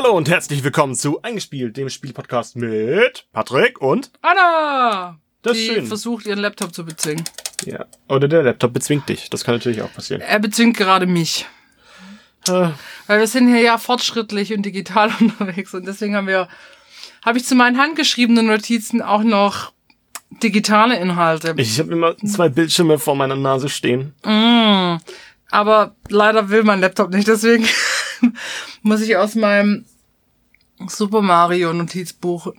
[0.00, 5.18] Hallo und herzlich willkommen zu Eingespielt, dem Spielpodcast mit Patrick und Anna!
[5.42, 5.86] Das ist die schön.
[5.86, 7.24] versucht, ihren Laptop zu bezwingen.
[7.64, 7.84] ja.
[8.08, 9.28] Oder der Laptop bezwingt dich.
[9.28, 10.20] Das kann natürlich auch passieren.
[10.20, 11.46] Er bezwingt gerade mich.
[12.46, 12.68] Äh,
[13.08, 16.46] Weil wir sind hier ja fortschrittlich und digital unterwegs und deswegen haben wir,
[17.24, 19.72] habe ich zu meinen handgeschriebenen Notizen auch noch
[20.44, 21.54] digitale Inhalte.
[21.56, 24.14] ich habe immer zwei Bildschirme vor meiner Nase stehen.
[25.50, 27.66] Aber leider will mein Laptop nicht, deswegen
[28.82, 29.84] muss ich aus meinem
[30.88, 32.52] Super Mario Notizbuch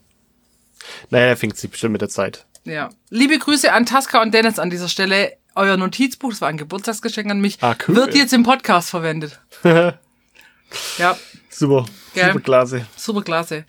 [1.10, 2.46] Naja, er fängt sich bestimmt mit der Zeit.
[2.66, 2.90] Ja.
[3.10, 5.38] Liebe Grüße an Tasca und Dennis an dieser Stelle.
[5.56, 7.96] Euer Notizbuch, das war ein Geburtstagsgeschenk an mich, Ah, cool.
[7.96, 9.40] wird jetzt im Podcast verwendet.
[9.64, 11.18] ja,
[11.50, 11.86] Super.
[12.14, 12.28] Gell?
[12.28, 12.86] Super klasse.
[12.96, 13.66] super klasse.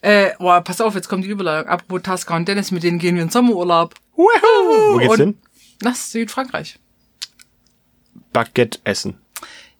[0.00, 1.68] Äh, boah, pass auf, jetzt kommt die Überleitung.
[1.68, 3.94] Apropos Tasca und Dennis, mit denen gehen wir in Sommerurlaub.
[4.14, 5.38] Wo geht's und hin?
[5.82, 6.78] nach Südfrankreich.
[8.32, 9.18] Baguette essen.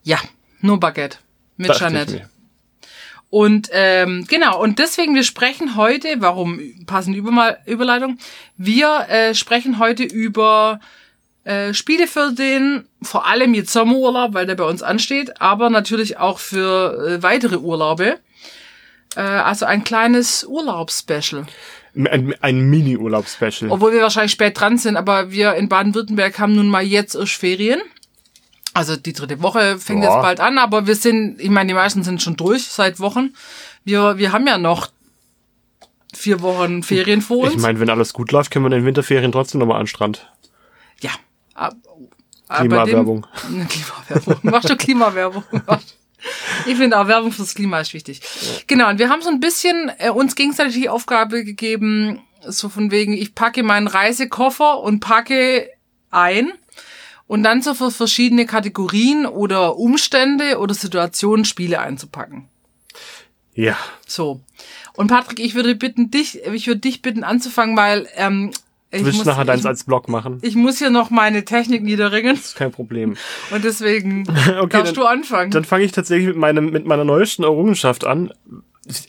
[0.03, 0.19] Ja,
[0.61, 1.19] nur Baguette.
[1.59, 2.31] Mit Dachte Jeanette.
[3.31, 8.17] Und ähm, genau, und deswegen, wir sprechen heute, warum passende Übermal Überleitung,
[8.57, 10.81] wir äh, sprechen heute über
[11.45, 16.17] äh, Spiele für den, vor allem jetzt Sommerurlaub, weil der bei uns ansteht, aber natürlich
[16.17, 18.19] auch für äh, weitere Urlaube.
[19.15, 21.47] Äh, also ein kleines Urlaubsspecial.
[21.95, 23.71] Ein, ein Mini-Urlaub-Special.
[23.71, 27.33] Obwohl wir wahrscheinlich spät dran sind, aber wir in Baden-Württemberg haben nun mal jetzt erst
[27.33, 27.81] Ferien.
[28.75, 30.15] Also die dritte Woche fängt Ja.
[30.15, 33.35] jetzt bald an, aber wir sind, ich meine, die meisten sind schon durch seit Wochen.
[33.85, 34.89] Wir, wir haben ja noch
[36.15, 37.55] vier Wochen Ferien vor uns.
[37.55, 39.89] Ich meine, wenn alles gut läuft, können wir in den Winterferien trotzdem nochmal an den
[39.89, 40.31] Strand.
[41.01, 41.11] ja.
[41.55, 41.75] Ab-
[42.51, 43.27] Klimawerbung.
[43.51, 44.37] Dem, Klimawerbung.
[44.51, 45.45] Machst du Klimawerbung?
[46.67, 48.23] Ich finde auch Werbung fürs Klima ist wichtig.
[48.67, 52.91] Genau, und wir haben so ein bisschen äh, uns gegenseitig die Aufgabe gegeben, so von
[52.91, 55.69] wegen, ich packe meinen Reisekoffer und packe
[56.11, 56.53] ein
[57.29, 62.49] und dann so für verschiedene Kategorien oder Umstände oder Situationen Spiele einzupacken.
[63.55, 63.77] Ja.
[64.07, 64.41] So.
[64.95, 68.51] Und Patrick, ich würde bitten, dich, ich würde dich bitten anzufangen, weil ähm,
[68.91, 70.39] ich willst muss, nachher deins ich, als Blog machen.
[70.43, 73.17] ich muss hier noch meine Technik niederringen ist kein Problem.
[73.51, 74.25] und deswegen
[74.61, 75.51] Okay, darfst dann- du anfangen.
[75.51, 78.33] Dann fange ich tatsächlich mit, meinem, mit meiner neuesten Errungenschaft an.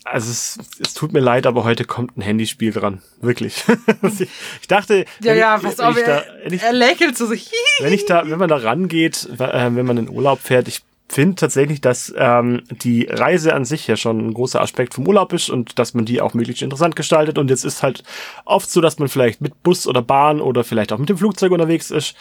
[0.03, 3.01] Also es, es tut mir leid, aber heute kommt ein Handyspiel dran.
[3.21, 3.63] Wirklich.
[4.61, 7.25] ich dachte, ja, wenn ja, ich, pass auf, da, er, wenn ich, er lächelt so,
[7.25, 7.49] so hihi.
[7.79, 10.81] wenn ich da, wenn man da rangeht, äh, wenn man in Urlaub fährt, ich
[11.11, 15.33] finde tatsächlich, dass ähm, die Reise an sich ja schon ein großer Aspekt vom Urlaub
[15.33, 17.37] ist und dass man die auch möglichst interessant gestaltet.
[17.37, 18.03] Und jetzt ist halt
[18.45, 21.51] oft so, dass man vielleicht mit Bus oder Bahn oder vielleicht auch mit dem Flugzeug
[21.51, 22.15] unterwegs ist,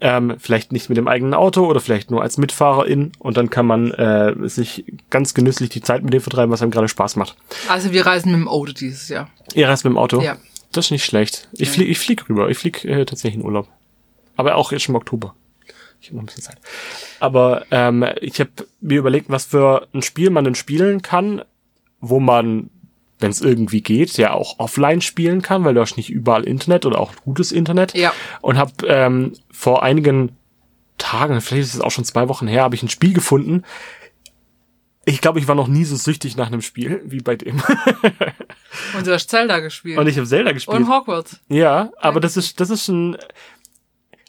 [0.00, 3.66] ähm, vielleicht nicht mit dem eigenen Auto oder vielleicht nur als Mitfahrerin und dann kann
[3.66, 7.36] man äh, sich ganz genüsslich die Zeit mit dem vertreiben, was einem gerade Spaß macht.
[7.68, 9.28] Also wir reisen mit dem Auto dieses Jahr.
[9.54, 10.20] Ihr reist mit dem Auto?
[10.20, 10.36] Ja.
[10.72, 11.48] Das ist nicht schlecht.
[11.52, 12.48] Ich flieg, ich flieg rüber.
[12.50, 13.68] Ich flieg äh, tatsächlich in Urlaub.
[14.36, 15.34] Aber auch jetzt schon im Oktober.
[16.00, 16.58] Ich habe noch ein bisschen Zeit.
[17.18, 21.42] Aber ähm, ich habe mir überlegt, was für ein Spiel man denn spielen kann,
[22.00, 22.70] wo man,
[23.18, 26.86] wenn es irgendwie geht, ja auch offline spielen kann, weil du hast nicht überall Internet
[26.86, 27.94] oder auch gutes Internet.
[27.94, 28.12] Ja.
[28.40, 30.36] Und habe ähm, vor einigen
[30.98, 33.64] Tagen, vielleicht ist es auch schon zwei Wochen her, habe ich ein Spiel gefunden.
[35.04, 37.56] Ich glaube, ich war noch nie so süchtig nach einem Spiel wie bei dem.
[38.96, 39.98] Und du hast Zelda gespielt.
[39.98, 40.76] Und ich habe Zelda gespielt.
[40.76, 41.40] Und Hogwarts.
[41.48, 43.16] Ja, aber das ist, das ist ein.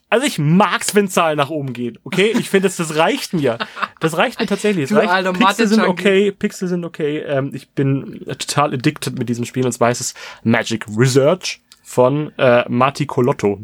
[0.10, 2.34] Also ich mag's, wenn Zahlen nach oben gehen, okay?
[2.40, 3.60] Ich finde, das, das reicht mir.
[4.00, 4.86] Das reicht mir tatsächlich.
[4.86, 5.10] Es Du reicht.
[5.10, 7.20] alter Pixel sind okay, Pixel sind okay.
[7.20, 12.32] Ähm, ich bin total addicted mit diesem Spiel und zwar ist es Magic Research von
[12.38, 13.60] äh, Marti Colotto.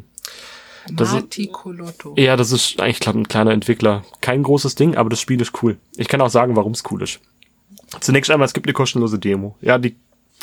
[0.92, 2.14] Das Marti Colotto.
[2.18, 4.04] Ja, das ist eigentlich, glaube ein kleiner Entwickler.
[4.22, 5.78] Kein großes Ding, aber das Spiel ist cool.
[5.96, 7.20] Ich kann auch sagen, warum es cool ist.
[8.02, 9.56] Zunächst einmal, es gibt eine kostenlose Demo.
[9.62, 9.96] Ja, die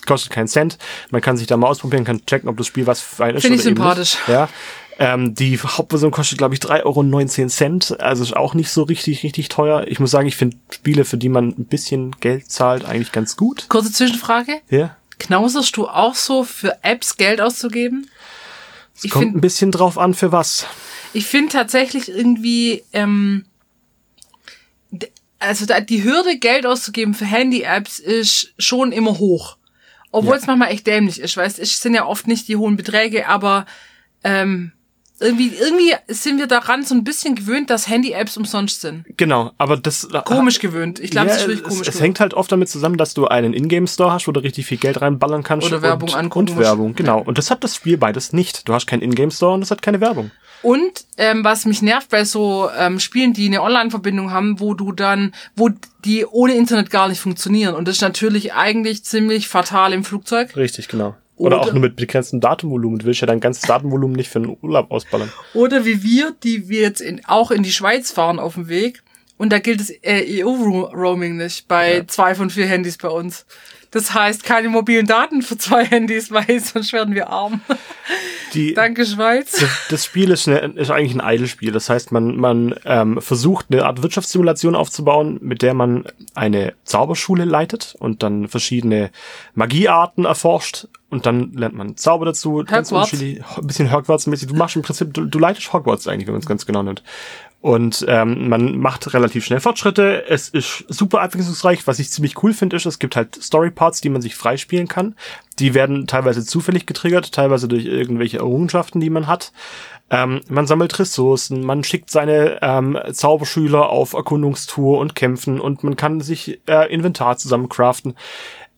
[0.07, 0.79] kostet keinen Cent.
[1.11, 3.43] Man kann sich da mal ausprobieren, kann checken, ob das Spiel was für einen ist.
[3.43, 4.17] Finde ich sympathisch.
[4.27, 4.49] Ja.
[5.05, 8.03] Ähm, die Hauptversion kostet, glaube ich, 3,19 Euro.
[8.03, 9.85] Also ist auch nicht so richtig, richtig teuer.
[9.89, 13.37] Ich muss sagen, ich finde Spiele, für die man ein bisschen Geld zahlt, eigentlich ganz
[13.37, 13.67] gut.
[13.69, 14.61] Kurze Zwischenfrage.
[14.71, 14.97] Ja.
[15.19, 18.09] Knauserst du auch so für Apps Geld auszugeben?
[19.03, 20.67] Ich Kommt finde ein bisschen drauf an, für was.
[21.13, 23.45] ich finde tatsächlich irgendwie, ähm,
[25.41, 29.57] also da, die Hürde, Geld auszugeben für Handy-Apps ist schon immer hoch.
[30.13, 30.39] Obwohl Ja.
[30.41, 33.67] es manchmal echt dämlich ist, weißt es sind ja oft nicht die hohen Beträge, aber
[34.23, 34.71] ähm,
[35.23, 39.05] irgendwie, irgendwie sind wir daran so ein bisschen gewöhnt, dass Handy-Apps umsonst sind.
[39.17, 40.99] Genau, aber das Komisch gewöhnt.
[40.99, 42.05] Ich glaube, ja, das ist wirklich es, komisch es gewöhnt.
[42.05, 45.01] hängt halt oft damit zusammen, dass du einen Ingame-Store hast, wo du richtig viel Geld
[45.01, 45.67] reinballern kannst.
[45.67, 46.59] Oder Werbung und, angucken Und.
[46.59, 47.21] Werbung, genau.
[47.21, 48.69] Und das hat das Spiel beides nicht.
[48.69, 50.31] Du hast keinen Ingame-Store und es hat keine Werbung.
[50.63, 54.93] Und ähm, was mich nervt bei so ähm, Spielen, die eine Online-Verbindung haben, wo du
[54.93, 55.71] dann, wo
[56.05, 57.75] die ohne Internet gar nicht funktionieren.
[57.75, 60.57] Und das ist natürlich eigentlich ziemlich fatal im Flugzeug.
[60.57, 61.17] Richtig, genau.
[61.43, 62.99] Oder, Oder- auch nur mit begrenztem Datenvolumen.
[63.01, 65.33] Du willst ja dein ganzes Datenvolumen nicht für einen Urlaub ausballern.
[65.55, 69.03] Oder wie wir, die wir jetzt in, auch in die Schweiz fahren auf dem Weg
[69.39, 72.07] Und da gilt das äh, EU-Roaming nicht bei Ja.
[72.07, 73.45] zwei von vier Handys bei uns.
[73.91, 77.61] Das heißt, keine mobilen Daten für zwei Handys, weil sonst werden wir arm.
[78.55, 79.53] Die, Danke, Schweiz.
[79.61, 81.73] das, das Spiel ist, eine, ist eigentlich ein Idle-Spiel.
[81.73, 86.05] Das heißt, man, man ähm, versucht eine Art Wirtschaftssimulation aufzubauen, mit der man
[86.35, 89.11] eine Zauberschule leitet und dann verschiedene
[89.55, 92.65] Magiearten erforscht und dann lernt man Zauber dazu.
[92.67, 93.13] Ganz Hogwarts.
[93.13, 94.49] unterschiedlich, Ein bisschen Hogwarts-mäßig.
[94.49, 97.03] Du machst im Prinzip, du, du leitest Hogwarts eigentlich, wenn man es ganz genau nimmt.
[97.61, 100.25] Und ähm, man macht relativ schnell Fortschritte.
[100.27, 101.87] Es ist super abwechslungsreich.
[101.87, 105.15] Was ich ziemlich cool finde, ist, es gibt halt Story-Parts, die man sich freispielen kann.
[105.59, 109.53] Die werden teilweise zufällig getriggert, teilweise durch irgendwelche Errungenschaften, die man hat.
[110.11, 115.97] Ähm, man sammelt Ressourcen, man schickt seine ähm, Zauberschüler auf Erkundungstour und kämpfen und man
[115.97, 118.15] kann sich äh, Inventar zusammen craften.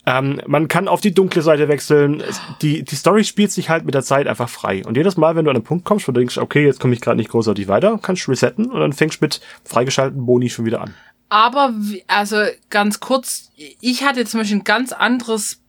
[0.06, 2.23] Ähm, man kann auf die dunkle Seite wechseln.
[2.62, 4.85] Die, die Story spielt sich halt mit der Zeit einfach frei.
[4.85, 6.95] Und jedes Mal, wenn du an einen Punkt kommst, wo du denkst, okay, jetzt komme
[6.95, 10.51] ich gerade nicht großartig weiter, kannst du resetten und dann fängst du mit freigeschalteten Boni
[10.51, 10.95] schon wieder an.
[11.31, 11.73] Aber,
[12.06, 12.37] also
[12.71, 15.64] ganz kurz, ich hatte zum Beispiel ein ganz anderes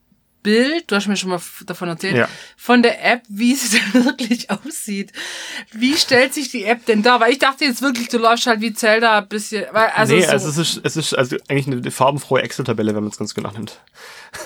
[0.46, 2.30] Bild, du hast mir schon mal davon erzählt, Ja.
[2.56, 5.12] von der App, wie sie denn wirklich aussieht.
[5.74, 7.20] Wie stellt sich die App denn da?
[7.20, 10.22] Weil ich dachte jetzt wirklich, du läufst halt wie Zelda ein bisschen, weil, also nee,
[10.22, 13.34] so, also es ist, es ist also eigentlich eine farbenfrohe Excel-Tabelle, wenn man es ganz
[13.34, 13.80] genau nimmt.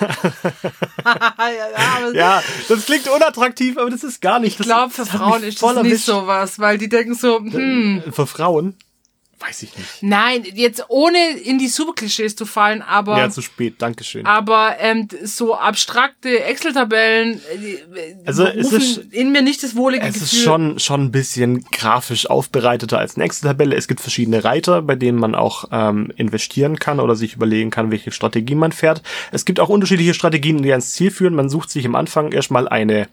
[1.04, 4.58] ja, Ja, das klingt unattraktiv, aber das ist gar nicht.
[4.60, 8.74] ich glaube, für Frauen ist das nicht sowas, weil die denken so, hm, Für Frauen?
[9.42, 9.88] Weiß ich nicht.
[10.02, 14.26] nein, jetzt ohne in die Superklischees zu fallen, aber Ja, zu spät, Dankeschön.
[14.26, 19.74] Aber ähm, so abstrakte Excel-Tabellen äh, die, äh, Also, es ist- in mir nicht das
[19.76, 20.26] wohlige Es Gefühl.
[20.38, 23.74] ist schon, schon ein bisschen grafisch aufbereiteter als eine Excel-Tabelle.
[23.76, 27.90] Es gibt verschiedene Reiter, bei denen man auch ähm, investieren kann oder sich überlegen kann,
[27.90, 29.02] welche Strategie man fährt.
[29.32, 31.34] Es gibt auch unterschiedliche Strategien, die ans Ziel führen.
[31.34, 33.08] Man sucht sich am Anfang erstmal eine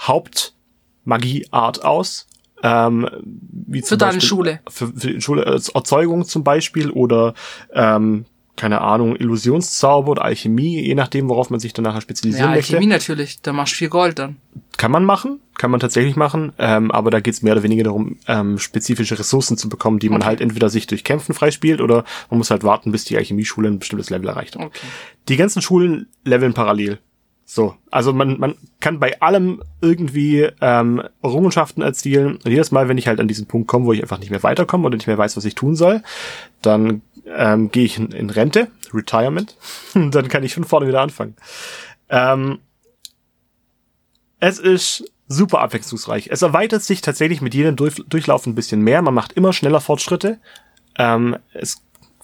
[0.00, 2.26] Hauptmagieart aus.
[2.62, 4.60] Ähm, wie Für deine Beispiel- Schule.
[4.68, 7.34] Für, für die Schule als Erzeugung zum Beispiel oder
[7.72, 8.24] ähm,
[8.58, 12.74] keine Ahnung, Illusionszauber oder Alchemie, je nachdem, worauf man sich dann nachher spezialisieren ja, möchte.
[12.74, 14.36] Alchemie natürlich, da machst du viel Gold dann.
[14.76, 18.16] Kann man machen, kann man tatsächlich machen, ähm, aber da geht's mehr oder weniger darum,
[18.26, 22.38] ähm, spezifische Ressourcen zu bekommen, die man halt entweder sich durch Kämpfen freispielt oder man
[22.38, 24.66] muss halt warten, bis die Alchemieschule ein bestimmtes Level erreicht hat.
[24.66, 24.86] Okay.
[25.28, 26.98] Die ganzen Schulen leveln parallel.
[27.50, 32.36] So, also man, man kann bei allem irgendwie ähm, Errungenschaften erzielen.
[32.36, 34.42] Und jedes Mal, wenn ich halt an diesen Punkt komme, wo ich einfach nicht mehr
[34.42, 36.02] weiterkomme oder nicht mehr weiß, was ich tun soll,
[36.60, 39.56] dann ähm, gehe ich in, in Rente, Retirement,
[39.94, 41.36] und dann kann ich von vorne wieder anfangen.
[42.10, 42.58] Ähm,
[44.40, 46.28] es ist super abwechslungsreich.
[46.30, 49.00] Es erweitert sich tatsächlich mit jedem Durch Durchlauf ein bisschen mehr.
[49.00, 50.38] Man macht immer schneller Fortschritte.
[50.98, 51.80] Ähm, es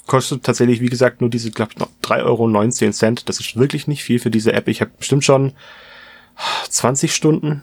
[0.06, 3.22] kostet tatsächlich, wie gesagt, nur diese, glaube ich, noch 3,19 Euro.
[3.24, 4.68] Das ist wirklich nicht viel für diese App.
[4.68, 5.52] Ich habe bestimmt schon
[6.68, 7.62] 20 Stunden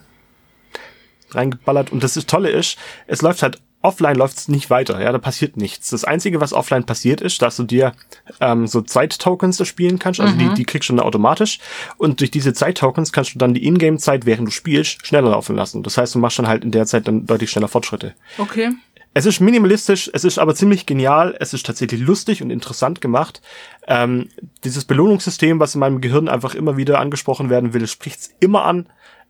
[1.32, 1.92] reingeballert.
[1.92, 2.78] Und das ist Tolle ist,
[3.08, 5.90] es läuft halt offline läuft's nicht weiter, ja, da passiert nichts.
[5.90, 7.94] Das Einzige, was offline passiert, ist, dass du dir
[8.40, 11.60] ähm, so Zeittokens erspielen kannst, also die, die kriegst du dann automatisch
[11.98, 15.84] und durch diese Zeittokens kannst du dann die Ingame-Zeit, während du spielst, schneller laufen lassen.
[15.84, 18.14] Das heißt, du machst dann halt in der Zeit dann deutlich schneller Fortschritte.
[18.38, 18.72] Okay.
[19.14, 23.42] Es ist minimalistisch, es ist aber ziemlich genial, es ist tatsächlich lustig und interessant gemacht.
[23.88, 24.30] Ähm,
[24.64, 28.88] dieses Belohnungssystem, was in meinem Gehirn einfach immer wieder angesprochen werden will, spricht's immer an.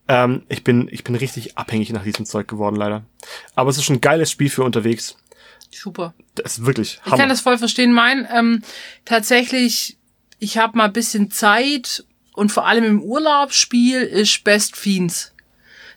[0.07, 3.03] Ähm, ich bin, ich bin richtig abhängig nach diesem Zeug geworden, leider.
[3.55, 5.17] Aber es ist ein geiles Spiel für unterwegs.
[5.71, 6.13] Super.
[6.35, 7.91] Das ist wirklich Ich kann das voll verstehen.
[7.91, 8.61] Mein, ähm,
[9.05, 9.97] tatsächlich,
[10.37, 15.33] ich habe mal ein bisschen Zeit und vor allem im Urlaubsspiel ist Best Fiends.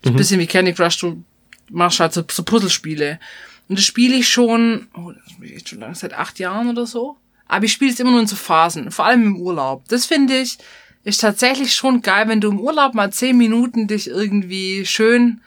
[0.06, 1.24] Ein bisschen wie Candy Crush, du
[1.70, 3.18] machst halt so, so Puzzlespiele.
[3.68, 6.68] Und das spiele ich schon, oh, das spiele ich jetzt schon lange, seit acht Jahren
[6.68, 7.16] oder so.
[7.46, 9.88] Aber ich spiele es immer nur in so Phasen, vor allem im Urlaub.
[9.88, 10.58] Das finde ich,
[11.04, 15.40] ist tatsächlich schon geil, wenn du im Urlaub mal zehn Minuten dich irgendwie schön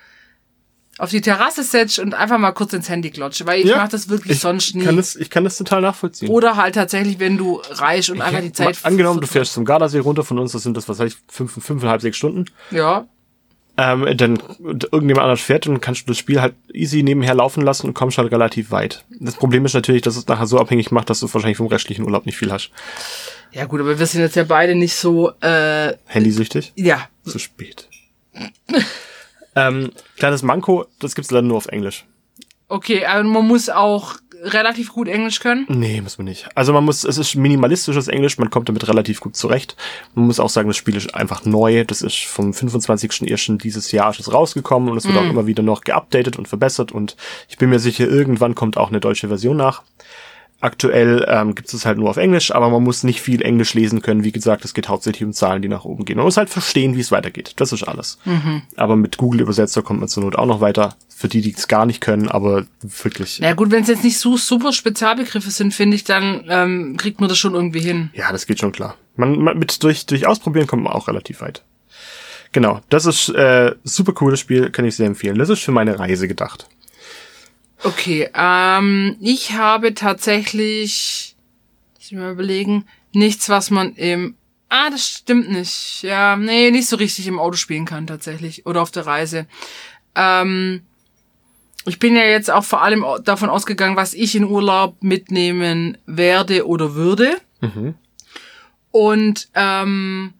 [1.00, 3.46] auf die Terrasse setzt und einfach mal kurz ins Handy klotscht.
[3.46, 4.84] Weil ich Ja, mache das wirklich ich sonst nie.
[4.84, 6.30] Kann das, ich kann das total nachvollziehen.
[6.30, 8.80] Oder halt tatsächlich, wenn du reist und einfach die Zeit.
[8.84, 11.64] Angenommen, du fährst zum Gardasee runter von uns, das sind das, was weiß ich, fünf,
[11.64, 12.46] fünfeinhalb, sechs Stunden.
[12.72, 13.08] Ja.
[13.78, 17.88] Ähm, dann irgendjemand anders fährt und kannst du das Spiel halt easy nebenher laufen lassen
[17.88, 19.06] und kommst halt relativ weit.
[19.20, 22.04] Das Problem ist natürlich, dass es nachher so abhängig macht, dass du wahrscheinlich vom restlichen
[22.04, 22.72] Urlaub nicht viel hast.
[23.52, 26.74] Ja, gut, aber wir sind jetzt ja beide nicht so, äh, Handysüchtig?
[26.76, 27.08] ja.
[27.24, 27.88] Zu spät.
[29.56, 32.06] ähm, kleines Manko, das gibt's leider nur auf Englisch.
[32.70, 35.66] Okay, aber man muss auch relativ gut Englisch können.
[35.70, 36.48] Nee, muss man nicht.
[36.56, 39.76] Also man muss, es ist minimalistisches Englisch, man kommt damit relativ gut zurecht.
[40.14, 41.84] Man muss auch sagen, das Spiel ist einfach neu.
[41.84, 43.58] Das ist vom 25.01.
[43.58, 46.92] dieses Jahr ist es rausgekommen und es wird auch immer wieder noch geupdatet und verbessert
[46.92, 47.16] und
[47.50, 49.84] ich bin mir sicher, irgendwann kommt auch eine deutsche Version nach.
[50.60, 54.02] Aktuell ähm, gibt es halt nur auf Englisch, aber man muss nicht viel Englisch lesen
[54.02, 54.24] können.
[54.24, 56.18] Wie gesagt, es geht hauptsächlich um Zahlen, die nach oben gehen.
[56.18, 57.54] Man muss halt verstehen, wie es weitergeht.
[57.58, 58.18] Das ist alles.
[58.26, 58.64] Mhm.
[58.76, 60.96] Aber mit Google-Übersetzer kommt man zur Not auch noch weiter.
[61.16, 63.38] Für die, die es gar nicht können, aber wirklich.
[63.40, 66.98] Na ja, gut, wenn es jetzt nicht so super Spezialbegriffe sind, finde ich, dann ähm,
[66.98, 68.10] kriegt man das schon irgendwie hin.
[68.14, 68.96] Ja, das geht schon klar.
[69.16, 71.64] Man, man mit durch durch Ausprobieren kommt man auch relativ weit.
[72.52, 75.38] Genau, das ist äh, super cooles Spiel, kann ich sehr empfehlen.
[75.38, 76.68] Das ist für meine Reise gedacht.
[77.84, 81.36] Okay, ähm, ich habe tatsächlich,
[81.96, 84.36] muss ich mal überlegen, nichts, was man im
[84.70, 86.04] Ah, das stimmt nicht.
[86.04, 88.66] Ja, nee, nicht so richtig im Auto spielen kann tatsächlich.
[88.66, 89.48] Oder auf der Reise.
[90.16, 90.82] Ähm,
[91.86, 96.68] ich bin ja jetzt auch vor allem davon ausgegangen, was ich in Urlaub mitnehmen werde
[96.68, 97.38] oder würde.
[97.62, 97.96] Mhm.
[98.92, 100.34] Und ähm,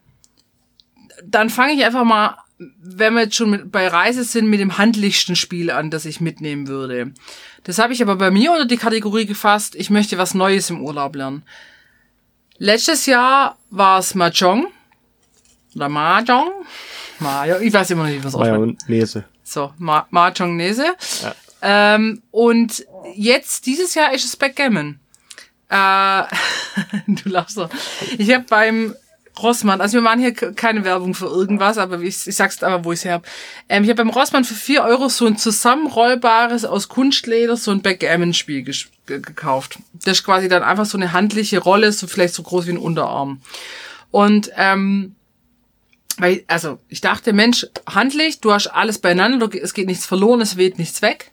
[1.24, 4.78] dann fange ich einfach mal wenn wir jetzt schon mit, bei Reise sind, mit dem
[4.78, 7.14] handlichsten Spiel an, das ich mitnehmen würde.
[7.64, 10.84] Das habe ich aber bei mir unter die Kategorie gefasst, ich möchte was Neues im
[10.84, 11.44] Urlaub lernen.
[12.58, 14.68] Letztes Jahr war es Mahjong.
[15.76, 16.50] Oder Mahjong.
[17.20, 17.62] Mahjong.
[17.62, 18.90] Ich weiß immer noch nicht, was ausspricht.
[18.90, 19.26] Nese.
[19.44, 20.96] So, Ma Mahjong Nese.
[21.22, 21.36] Ja.
[21.62, 22.86] Ähm, und
[23.16, 25.00] jetzt, dieses Jahr ist es Backgammon.
[25.70, 26.24] Äh,
[27.08, 27.70] du lachst so.
[28.18, 28.96] Ich habe beim
[29.44, 32.92] Rossmann, also wir machen hier keine Werbung für irgendwas, aber ich, ich sag's aber, wo
[32.92, 33.28] ich's her hab.
[33.70, 37.82] Ähm, ich habe beim Rossmann für vier Euro so ein zusammenrollbares aus Kunstleder, so ein
[37.82, 38.64] Backgammon-Spiel
[39.06, 39.80] gekauft.
[39.94, 42.78] Das ist quasi dann einfach so eine handliche Rolle, so vielleicht so groß wie ein
[42.78, 43.42] Unterarm.
[44.12, 45.16] Und ähm,
[46.18, 50.58] weil, also ich dachte, Mensch, handlich, du hast alles beieinander, es geht nichts verloren, es
[50.58, 51.32] weht nichts weg.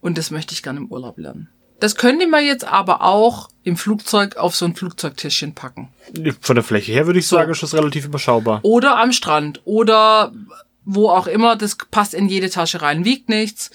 [0.00, 1.48] Und das möchte ich gerne im Urlaub lernen.
[1.80, 5.88] Das könnte man jetzt aber auch im Flugzeug auf so ein Flugzeugtischchen packen.
[6.40, 7.52] Von der Fläche her würde ich sagen, so.
[7.52, 8.60] ist das relativ überschaubar.
[8.62, 9.60] Oder am Strand.
[9.64, 10.32] Oder
[10.84, 11.56] wo auch immer.
[11.56, 13.04] Das passt in jede Tasche rein.
[13.04, 13.70] Wiegt nichts.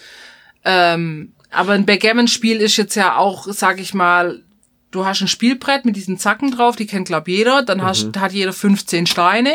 [0.63, 4.43] Ähm, aber ein Backgammon-Spiel ist jetzt ja auch, sag ich mal,
[4.91, 7.63] du hast ein Spielbrett mit diesen Zacken drauf, die kennt glaub jeder.
[7.63, 8.21] Dann hast, mhm.
[8.21, 9.53] hat jeder 15 Steine.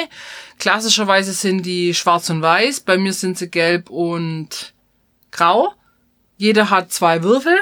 [0.58, 2.80] Klassischerweise sind die schwarz und weiß.
[2.80, 4.74] Bei mir sind sie gelb und
[5.30, 5.72] grau.
[6.36, 7.56] Jeder hat zwei Würfel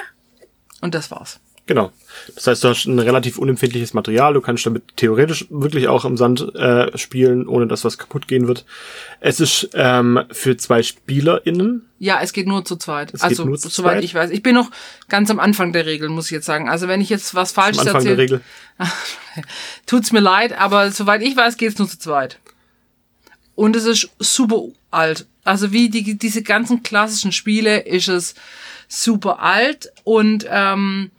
[0.83, 1.41] und das war's.
[1.67, 1.93] Genau.
[2.35, 4.35] Das heißt, du hast ein relativ unempfindliches Material.
[4.35, 8.49] Du kannst damit theoretisch wirklich auch im Sand äh, spielen, ohne dass was kaputt gehen
[8.49, 8.65] wird.
[9.21, 11.89] Es ist ähm, für zwei SpielerInnen.
[12.01, 13.15] Ja, es geht nur zu zweit.
[13.15, 14.05] Es also, zu soweit zweit.
[14.05, 14.31] ich weiß.
[14.31, 14.71] Ich bin noch
[15.09, 16.69] ganz am Anfang der Regeln, muss ich jetzt sagen.
[16.69, 17.97] Also, wenn ich jetzt was Falsches erzähle.
[17.97, 18.41] Anfang erzähl, der
[19.39, 19.45] Regel.
[19.87, 22.41] tut's mir leid, aber soweit ich weiß, geht's nur zu zweit.
[23.55, 25.27] Und es ist super alt.
[25.45, 28.35] Also, wie die, diese ganzen klassischen Spiele ist es
[28.93, 31.11] super alt und ähm,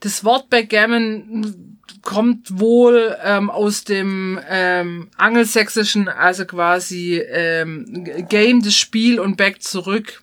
[0.00, 8.74] das Wort Backgammon kommt wohl ähm, aus dem ähm, angelsächsischen, also quasi ähm, Game, das
[8.74, 10.22] Spiel und Back zurück,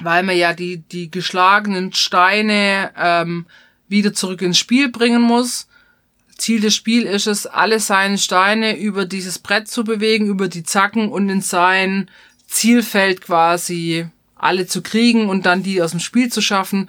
[0.00, 3.46] weil man ja die, die geschlagenen Steine ähm,
[3.88, 5.66] wieder zurück ins Spiel bringen muss.
[6.38, 10.62] Ziel des Spiels ist es, alle seine Steine über dieses Brett zu bewegen, über die
[10.62, 12.08] Zacken und in sein
[12.46, 14.08] Zielfeld quasi
[14.40, 16.88] alle zu kriegen und dann die aus dem Spiel zu schaffen.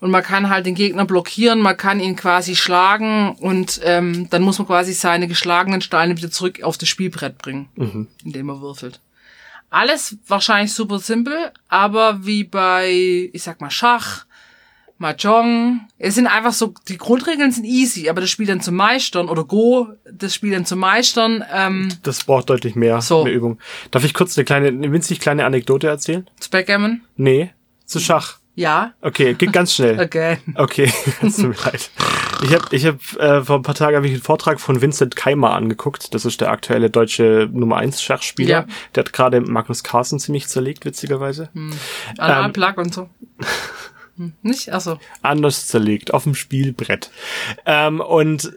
[0.00, 4.42] Und man kann halt den Gegner blockieren, man kann ihn quasi schlagen und ähm, dann
[4.42, 8.06] muss man quasi seine geschlagenen Steine wieder zurück auf das Spielbrett bringen, mhm.
[8.24, 9.00] indem er würfelt.
[9.70, 14.24] Alles wahrscheinlich super simpel, aber wie bei, ich sag mal, Schach,
[14.98, 15.80] Mahjong.
[15.98, 19.44] Es sind einfach so, die Grundregeln sind easy, aber das Spiel dann zu meistern oder
[19.44, 21.44] Go, das Spiel dann zu meistern.
[21.52, 23.24] Ähm, das braucht deutlich mehr, so.
[23.24, 23.58] mehr Übung.
[23.90, 26.28] Darf ich kurz eine kleine, eine winzig kleine Anekdote erzählen?
[26.40, 27.02] Zu Backgammon?
[27.16, 27.52] Nee,
[27.86, 28.38] zu Schach.
[28.58, 28.92] Ja.
[29.02, 30.00] Okay, geht ganz schnell.
[30.04, 30.38] okay.
[30.56, 31.90] Okay, tut mir leid.
[32.42, 35.14] Ich habe ich hab, äh, vor ein paar Tagen hab ich einen Vortrag von Vincent
[35.14, 36.12] Keimer angeguckt.
[36.12, 38.50] Das ist der aktuelle deutsche Nummer 1 Schachspieler.
[38.50, 38.66] Ja.
[38.96, 41.50] Der hat gerade Magnus Carlsen ziemlich zerlegt, witzigerweise.
[41.52, 41.72] Hm.
[42.20, 43.08] Ähm, Plug und so.
[44.18, 44.72] Hm, nicht?
[44.72, 44.98] Achso.
[45.22, 47.10] Anders zerlegt, auf dem Spielbrett.
[47.64, 48.52] Ähm, und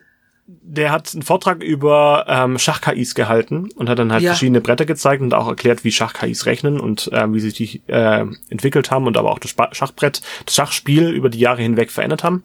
[0.48, 4.32] der hat einen Vortrag über ähm, Schach-KIs gehalten und hat dann halt ja.
[4.32, 8.26] verschiedene Bretter gezeigt und auch erklärt, wie Schach-KIs rechnen und äh, wie sich die äh,
[8.50, 12.44] entwickelt haben und aber auch das Schachbrett, das Schachspiel über die Jahre hinweg verändert haben.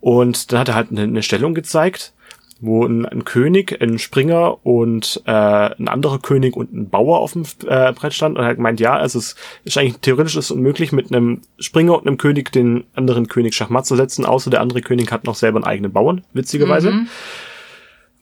[0.00, 2.12] Und dann hat er halt eine, eine Stellung gezeigt
[2.60, 7.32] wo ein, ein König, ein Springer und äh, ein anderer König und ein Bauer auf
[7.32, 10.92] dem äh, Brett stand und hat gemeint, ja, also es ist eigentlich theoretisch ist unmöglich,
[10.92, 14.82] mit einem Springer und einem König den anderen König Schachmatt zu setzen, außer der andere
[14.82, 16.92] König hat noch selber einen eigenen Bauern, witzigerweise.
[16.92, 17.08] Mhm.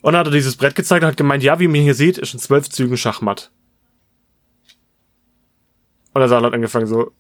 [0.03, 2.19] Und dann hat er dieses Brett gezeigt und hat gemeint, ja, wie ihr hier seht,
[2.19, 3.51] ist in zwölf Zügen Schachmatt.
[6.15, 7.11] Und dann hat angefangen so ein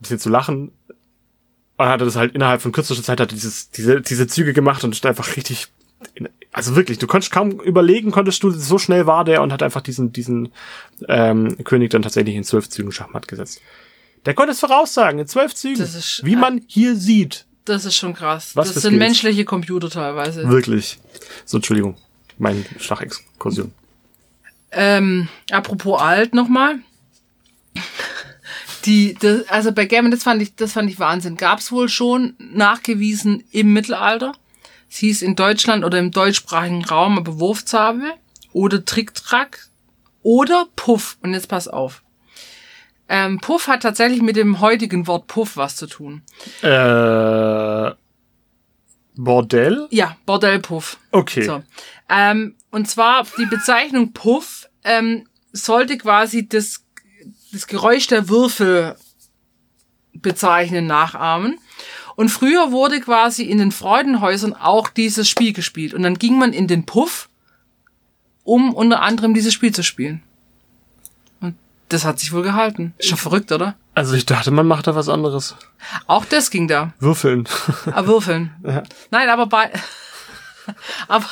[0.00, 0.72] bisschen zu lachen.
[1.76, 4.52] Und hat er das halt innerhalb von kürzester Zeit hat er dieses, diese, diese Züge
[4.52, 5.68] gemacht und ist einfach richtig
[6.52, 9.80] also wirklich, du konntest kaum überlegen, konntest du, so schnell war der und hat einfach
[9.80, 10.52] diesen, diesen
[11.08, 13.60] ähm, König dann tatsächlich in zwölf Zügen Schachmatt gesetzt.
[14.26, 15.80] Der konnte es voraussagen, in zwölf Zügen.
[15.80, 17.46] Ist, wie man hier sieht.
[17.64, 18.56] Das ist schon krass.
[18.56, 18.98] Was das sind Skills?
[18.98, 20.48] menschliche Computer teilweise.
[20.48, 20.98] Wirklich.
[21.44, 21.96] So, Entschuldigung.
[22.38, 23.72] Mein Schachexkursion.
[24.72, 26.80] Ähm, apropos alt nochmal.
[28.86, 31.36] Die, das, also bei Gammon, das fand ich, das fand ich Wahnsinn.
[31.36, 34.32] Gab's wohl schon nachgewiesen im Mittelalter.
[34.90, 38.12] Es hieß in Deutschland oder im deutschsprachigen Raum aber Wurfzabel
[38.52, 39.68] oder Tricktrack
[40.22, 41.16] oder Puff.
[41.22, 42.02] Und jetzt pass auf.
[43.08, 46.22] Ähm, Puff hat tatsächlich mit dem heutigen Wort Puff was zu tun.
[46.62, 47.92] Äh,
[49.16, 49.86] Bordell?
[49.90, 50.98] Ja, Bordellpuff.
[51.10, 51.42] Okay.
[51.42, 51.62] So.
[52.08, 56.84] Ähm, und zwar die Bezeichnung Puff ähm, sollte quasi das,
[57.52, 58.96] das Geräusch der Würfel
[60.12, 61.58] bezeichnen, nachahmen.
[62.20, 65.94] Und früher wurde quasi in den Freudenhäusern auch dieses Spiel gespielt.
[65.94, 67.30] Und dann ging man in den Puff,
[68.44, 70.22] um unter anderem dieses Spiel zu spielen.
[71.40, 71.54] Und
[71.88, 72.92] das hat sich wohl gehalten.
[72.98, 73.74] Ist schon verrückt, oder?
[73.94, 75.56] Also ich dachte, man macht da was anderes.
[76.06, 76.92] Auch das ging da.
[76.98, 77.48] Würfeln.
[77.90, 78.50] Ah, Würfeln.
[79.10, 79.70] Nein, aber bei.
[81.08, 81.24] aber.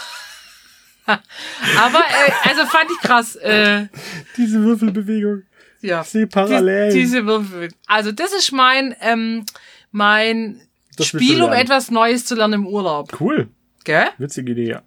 [1.07, 3.37] aber, äh, also fand ich krass.
[3.37, 3.89] Äh,
[4.39, 5.43] Diese Würfelbewegung.
[5.83, 6.01] ja.
[6.01, 6.95] Ich sehe Parallelen.
[6.95, 7.75] Die, diese Würfel.
[7.87, 9.45] Also, das ist mein, ähm,
[9.91, 10.63] mein
[10.99, 13.19] Das du Spiel, um etwas Neues zu lernen im Urlaub.
[13.21, 13.49] Cool.
[13.85, 14.09] Gell?
[14.19, 14.83] Witzige Idee, ja.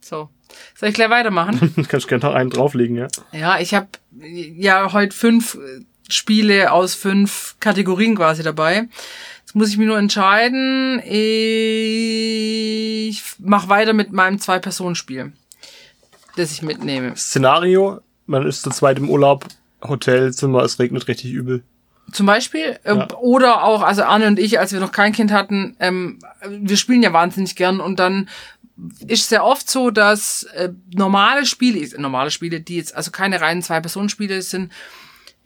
[0.00, 0.28] So.
[0.76, 1.86] Soll ich gleich weitermachen?
[1.88, 3.08] Kannst gerne noch einen drauflegen, ja.
[3.32, 3.88] ja, ich habe
[4.20, 8.88] ja heute fünf äh, Spiele aus fünf Kategorien quasi dabei.
[9.40, 11.00] Jetzt muss ich mich nur entscheiden.
[11.04, 15.32] Ich mach weiter mit meinem Zwei-Personen-Spiel,
[16.36, 17.16] das ich mitnehme.
[17.16, 19.46] Szenario, man ist zu zweit im Urlaub,
[19.82, 21.62] Hotelzimmer, es regnet richtig übel.
[22.14, 22.78] Zum Beispiel.
[22.84, 23.08] Äh, Ja.
[23.18, 27.02] Oder auch, also Arne und ich, als wir noch kein Kind hatten, ähm, wir spielen
[27.02, 28.28] ja wahnsinnig gern und dann
[29.06, 33.62] ist sehr oft so, dass äh, normale Spiele, normale Spiele, die jetzt also keine reinen
[33.62, 34.72] Zwei-Personen-Spiele sind,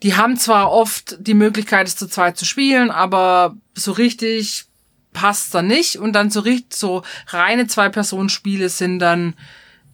[0.03, 4.65] die haben zwar oft die Möglichkeit, es zu zweit zu spielen, aber so richtig
[5.11, 9.33] passt dann nicht und dann so richtig so reine Zwei-Personen-Spiele sind dann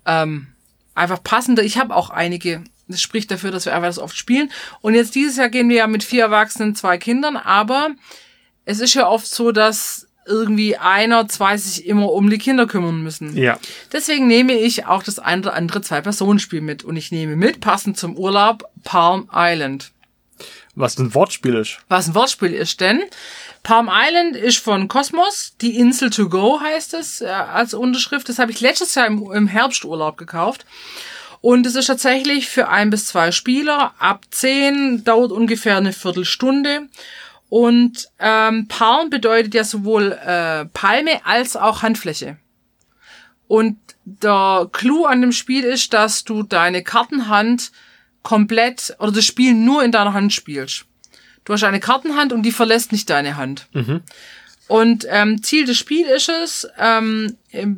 [0.06, 0.48] ähm,
[0.94, 1.64] einfach passender.
[1.64, 2.64] Ich habe auch einige.
[2.88, 4.52] Das spricht dafür, dass wir einfach das oft spielen.
[4.82, 7.92] Und jetzt dieses Jahr gehen wir ja mit vier Erwachsenen, zwei Kindern, aber
[8.66, 13.04] es ist ja oft so, dass irgendwie einer, zwei sich immer um die Kinder kümmern
[13.04, 13.38] müssen.
[13.38, 13.60] Ja.
[13.92, 16.84] Deswegen nehme ich auch das ein oder andere Zwei-Personen-Spiel mit.
[16.84, 19.92] Und ich nehme mit, passend zum Urlaub, Palm Island.
[20.74, 21.78] Was ein Wortspiel ist.
[21.88, 23.04] Was ein Wortspiel ist, denn
[23.64, 28.28] Palm Island ist von Cosmos, die Insel to go heißt es äh, als Unterschrift.
[28.28, 30.66] Das habe ich letztes Jahr im, im Herbsturlaub gekauft.
[31.46, 36.88] Und es ist tatsächlich für ein bis zwei Spieler ab zehn, dauert ungefähr eine Viertelstunde.
[37.50, 42.38] Und ähm, Palm bedeutet ja sowohl äh, Palme als auch Handfläche.
[43.46, 47.72] Und der Clou an dem Spiel ist, dass du deine Kartenhand
[48.24, 50.86] komplett oder das Spiel nur in deiner Hand spielst.
[51.44, 53.68] Du hast eine Kartenhand und die verlässt nicht deine Hand.
[54.68, 57.38] Und ähm, Ziel des Spiels ist es, ähm,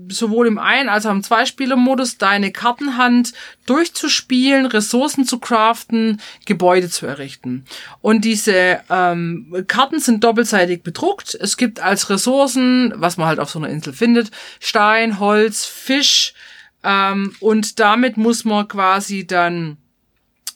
[0.10, 3.34] sowohl im Ein- als auch im Zweispieler-Modus deine Kartenhand
[3.66, 7.66] durchzuspielen, Ressourcen zu craften, Gebäude zu errichten.
[8.02, 11.36] Und diese ähm, Karten sind doppelseitig bedruckt.
[11.36, 16.34] Es gibt als Ressourcen, was man halt auf so einer Insel findet, Stein, Holz, Fisch.
[16.84, 19.76] Ähm, und damit muss man quasi dann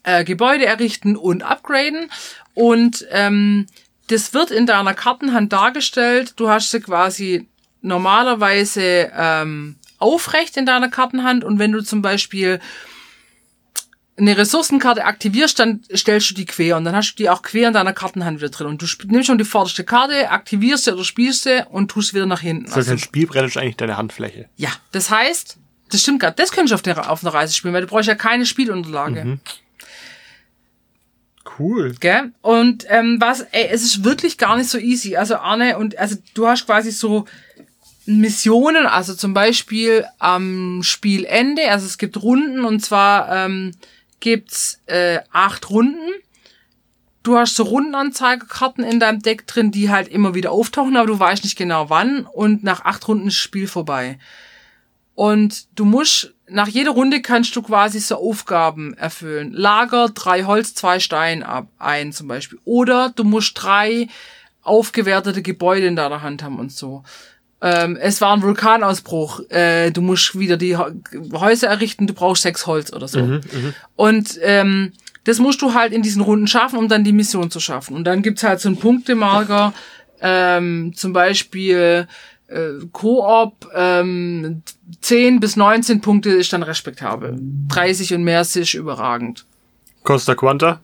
[0.04, 2.10] äh, Gebäude errichten und upgraden.
[2.54, 3.68] Und ähm,
[4.12, 6.34] das wird in deiner Kartenhand dargestellt.
[6.36, 7.48] Du hast sie quasi
[7.82, 11.44] normalerweise ähm, aufrecht in deiner Kartenhand.
[11.44, 12.60] Und wenn du zum Beispiel
[14.18, 17.70] eine Ressourcenkarte aktivierst, dann stellst du die quer und dann hast du die auch quer
[17.70, 18.68] in deiner Kartenhand wieder drin.
[18.68, 22.26] Und du nimmst schon die vorderste Karte, aktivierst sie oder spielst sie und tust wieder
[22.26, 22.66] nach hinten.
[22.66, 24.50] Das heißt, ein Spielbrett ist eigentlich deine Handfläche.
[24.58, 25.58] ja, das heißt,
[25.90, 28.08] das stimmt gerade, das könntest du auf, der, auf einer Reise spielen, weil du brauchst
[28.08, 29.40] ja keine Spielunterlage.
[31.62, 31.96] Cool.
[32.00, 32.32] Gell?
[32.42, 35.16] Und ähm, was, ey, es ist wirklich gar nicht so easy.
[35.16, 37.26] Also Arne und also du hast quasi so
[38.06, 43.72] Missionen, also zum Beispiel am Spielende, also es gibt Runden und zwar ähm,
[44.20, 46.10] gibt's äh, acht Runden.
[47.24, 51.20] Du hast so Rundenanzeigerkarten in deinem Deck drin, die halt immer wieder auftauchen, aber du
[51.20, 54.18] weißt nicht genau wann und nach acht Runden ist das Spiel vorbei.
[55.14, 59.52] Und du musst, nach jeder Runde kannst du quasi so Aufgaben erfüllen.
[59.54, 62.60] Lager drei Holz, zwei Stein ab, ein zum Beispiel.
[62.66, 64.08] Oder du musst drei
[64.64, 67.04] aufgewertete Gebäude in deiner Hand haben und so.
[67.62, 69.42] Ähm, es war ein Vulkanausbruch.
[69.50, 70.94] Äh, du musst wieder die Hä-
[71.34, 73.20] Häuser errichten, du brauchst sechs Holz oder so.
[73.96, 74.94] Und ähm,
[75.26, 77.96] das musst du halt in diesen Runden schaffen, um dann die Mission zu schaffen.
[77.96, 79.74] Und dann gibt's halt so einen Punktemarker,
[80.22, 82.08] ähm, zum Beispiel
[82.52, 84.64] äh, Koop ähm,
[85.02, 87.40] 10 bis 19 Punkte ist dann respektabel.
[87.70, 89.46] 30 und mehr ist überragend.
[90.04, 90.82] Costa Quanta?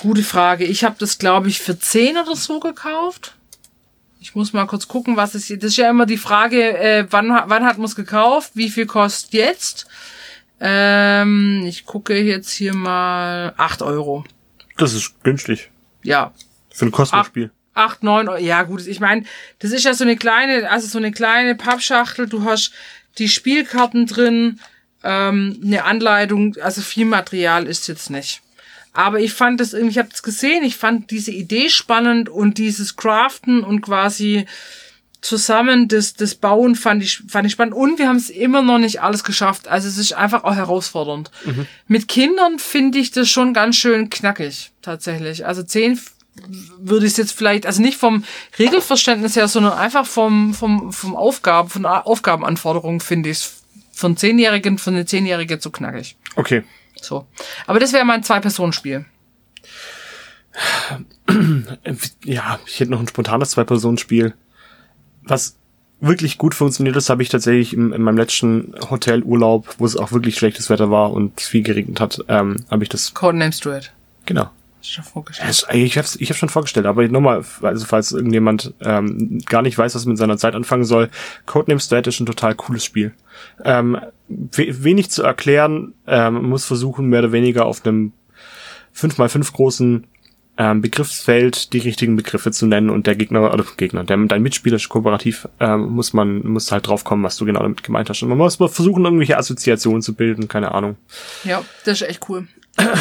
[0.00, 0.64] Gute Frage.
[0.64, 3.34] Ich habe das, glaube ich, für 10 oder so gekauft.
[4.20, 5.58] Ich muss mal kurz gucken, was es hier.
[5.58, 8.52] Das ist ja immer die Frage, äh, wann, wann hat man es gekauft?
[8.54, 9.86] Wie viel kostet jetzt?
[10.60, 14.24] Ähm, ich gucke jetzt hier mal 8 Euro.
[14.76, 15.70] Das ist günstig.
[16.02, 16.32] Ja.
[16.70, 17.50] Für ein Kostenspiel.
[17.74, 18.38] 8, 9 Euro.
[18.38, 19.24] Ja, gut, ich meine,
[19.60, 22.28] das ist ja so eine kleine, also so eine kleine Pappschachtel.
[22.28, 22.72] Du hast
[23.18, 24.60] die Spielkarten drin,
[25.04, 28.40] ähm, eine Anleitung, also viel Material ist jetzt nicht.
[28.92, 32.58] Aber ich fand das irgendwie, ich habe das gesehen, ich fand diese Idee spannend und
[32.58, 34.46] dieses Craften und quasi
[35.22, 37.74] zusammen das, das Bauen fand ich, fand ich spannend.
[37.74, 39.68] Und wir haben es immer noch nicht alles geschafft.
[39.68, 41.30] Also es ist einfach auch herausfordernd.
[41.44, 41.66] Mhm.
[41.86, 45.46] Mit Kindern finde ich das schon ganz schön knackig, tatsächlich.
[45.46, 45.98] Also zehn
[46.78, 48.24] würde ich es jetzt vielleicht, also nicht vom
[48.58, 53.62] Regelverständnis her, sondern einfach vom, vom, vom Aufgaben, von Aufgabenanforderungen finde ich es
[54.02, 56.16] einen Zehnjährigen, für eine Zehnjährige zu knackig.
[56.36, 56.64] Okay.
[57.00, 57.26] So.
[57.66, 59.04] Aber das wäre mein Zwei-Personen-Spiel.
[62.24, 64.34] Ja, ich hätte noch ein spontanes Zwei-Personen-Spiel.
[65.22, 65.56] Was
[66.00, 70.12] wirklich gut funktioniert, das habe ich tatsächlich in, in meinem letzten Hotelurlaub, wo es auch
[70.12, 73.14] wirklich schlechtes Wetter war und es viel geregnet hat, ähm, habe ich das.
[73.14, 73.92] Codenames Duet.
[74.26, 74.50] Genau.
[74.82, 75.48] Schon vorgestellt.
[75.48, 79.78] Es, ich habe ich hab schon vorgestellt, aber nochmal, also falls irgendjemand ähm, gar nicht
[79.78, 81.08] weiß, was mit seiner Zeit anfangen soll,
[81.46, 83.12] Codenames Duet ist ein total cooles Spiel.
[83.64, 88.12] Ähm, wenig zu erklären, ähm, muss versuchen, mehr oder weniger auf einem
[88.94, 90.06] 5x5 großen
[90.58, 94.76] ähm, Begriffsfeld die richtigen Begriffe zu nennen und der Gegner, oder Gegner, der, dein Mitspieler
[94.76, 98.22] ist kooperativ, ähm, muss man, muss halt drauf kommen, was du genau damit gemeint hast.
[98.22, 100.96] Und man muss mal versuchen, irgendwelche Assoziationen zu bilden, keine Ahnung.
[101.44, 102.46] Ja, das ist echt cool.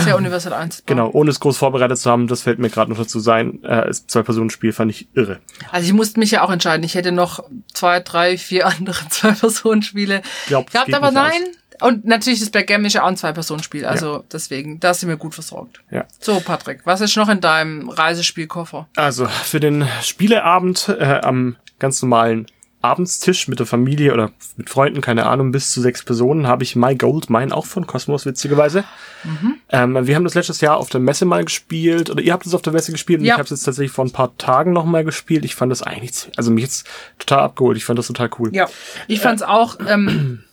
[0.04, 0.84] Sehr universell eins.
[0.86, 3.64] Genau, ohne es groß vorbereitet zu haben, das fällt mir gerade noch dazu sein.
[3.64, 5.40] Äh, das Zwei-Personen-Spiel fand ich irre.
[5.72, 6.84] Also ich musste mich ja auch entscheiden.
[6.84, 11.32] Ich hätte noch zwei, drei, vier andere Zwei-Personen-Spiele gehabt, aber nein.
[11.80, 11.88] Aus.
[11.88, 13.86] Und natürlich das Backgammon ist ja auch ein Zwei-Personen-Spiel.
[13.86, 14.24] Also ja.
[14.32, 15.82] deswegen, da sind wir gut versorgt.
[15.90, 16.06] Ja.
[16.20, 18.88] So, Patrick, was ist noch in deinem Reisespielkoffer?
[18.96, 22.46] Also für den Spieleabend äh, am ganz normalen
[22.82, 26.76] Abendstisch mit der Familie oder mit Freunden, keine Ahnung, bis zu sechs Personen, habe ich
[26.76, 28.84] My Gold Mine auch von Cosmos, witzigerweise.
[29.24, 29.56] Mhm.
[29.70, 32.54] Ähm, wir haben das letztes Jahr auf der Messe mal gespielt, oder ihr habt es
[32.54, 33.36] auf der Messe gespielt und ja.
[33.36, 35.46] ich habe es jetzt tatsächlich vor ein paar Tagen noch mal gespielt.
[35.46, 36.88] Ich fand das eigentlich, also mich jetzt
[37.20, 37.78] total abgeholt.
[37.78, 38.50] Ich fand das total cool.
[38.54, 38.68] Ja,
[39.08, 40.44] ich fand es auch, ähm,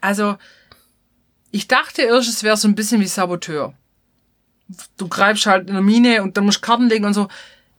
[0.00, 0.36] also
[1.52, 3.74] ich dachte erst, es wäre so ein bisschen wie Saboteur.
[4.96, 7.28] Du greifst halt in der Mine und dann musst du Karten legen und so.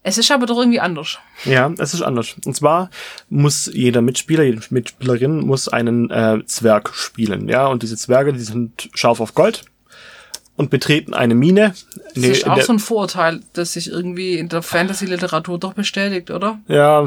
[0.04, 1.20] Es ist aber doch irgendwie anders.
[1.46, 2.36] Ja, es ist anders.
[2.46, 2.90] Und zwar
[3.30, 7.48] muss jeder Mitspieler, jede Mitspielerin muss einen äh, Zwerg spielen.
[7.48, 9.64] Ja, und diese Zwerge, die sind scharf auf Gold
[10.56, 11.74] und betreten eine Mine.
[11.96, 16.32] Das nee, ist auch so ein Vorurteil, das sich irgendwie in der Fantasy-Literatur doch bestätigt,
[16.32, 16.60] oder?
[16.68, 17.06] Ja,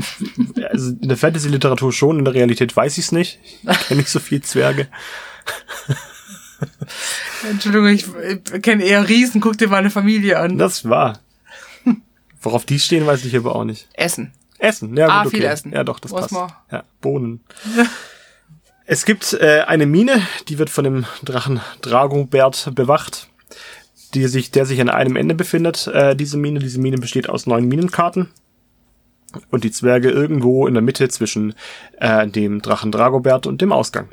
[0.71, 3.41] also in der Fantasy-Literatur schon, in der Realität weiß ich es nicht.
[3.69, 4.89] Ich kenne nicht so viel Zwerge.
[7.51, 8.07] Entschuldigung, ich,
[8.55, 10.59] ich kenne eher Riesen, guck dir meine Familie an.
[10.59, 11.21] Das war.
[12.45, 13.89] Worauf die stehen, weiß ich aber auch nicht.
[13.95, 14.33] Essen.
[14.59, 15.37] Essen, ja, ah, gut, okay.
[15.39, 15.73] viel Essen.
[15.73, 16.33] Ja, doch, das Was passt.
[16.33, 16.49] Mal?
[16.71, 17.41] Ja, Bohnen.
[18.87, 23.29] es gibt äh, eine Mine, die wird von dem Drachen Dragobert bewacht,
[24.15, 26.61] die sich, der sich an einem Ende befindet, äh, diese Mine.
[26.61, 28.29] Diese Mine besteht aus neun Minenkarten.
[29.51, 31.55] Und die Zwerge irgendwo in der Mitte zwischen
[31.99, 34.09] äh, dem Drachen Dragobert und dem Ausgang.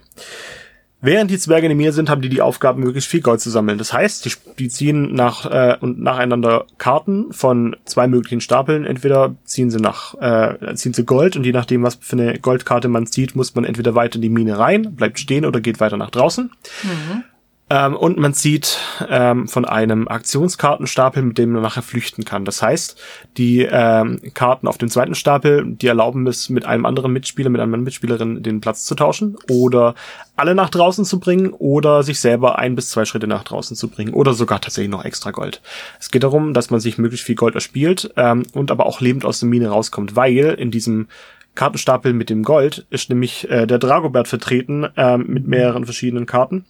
[1.04, 3.80] Während die Zwerge in mir sind, haben die die Aufgabe, möglichst viel Gold zu sammeln.
[3.80, 8.86] Das heißt, die, die ziehen nach äh, und nacheinander Karten von zwei möglichen Stapeln.
[8.86, 12.88] Entweder ziehen sie nach äh, ziehen sie Gold und je nachdem, was für eine Goldkarte
[12.88, 15.98] man zieht, muss man entweder weiter in die Mine rein, bleibt stehen oder geht weiter
[15.98, 16.52] nach draußen.
[16.84, 17.24] Mhm.
[17.72, 22.44] Ähm, und man zieht ähm, von einem Aktionskartenstapel, mit dem man nachher flüchten kann.
[22.44, 23.00] Das heißt,
[23.38, 27.62] die ähm, Karten auf dem zweiten Stapel, die erlauben es, mit einem anderen Mitspieler, mit
[27.62, 29.96] einer Mitspielerin den Platz zu tauschen oder
[30.36, 33.88] alle nach draußen zu bringen oder sich selber ein bis zwei Schritte nach draußen zu
[33.88, 35.62] bringen oder sogar tatsächlich noch extra Gold.
[35.98, 39.24] Es geht darum, dass man sich möglichst viel Gold erspielt ähm, und aber auch lebend
[39.24, 41.08] aus der Mine rauskommt, weil in diesem
[41.56, 46.66] Kartenstapel mit dem Gold ist nämlich äh, der Dragobert vertreten ähm, mit mehreren verschiedenen Karten.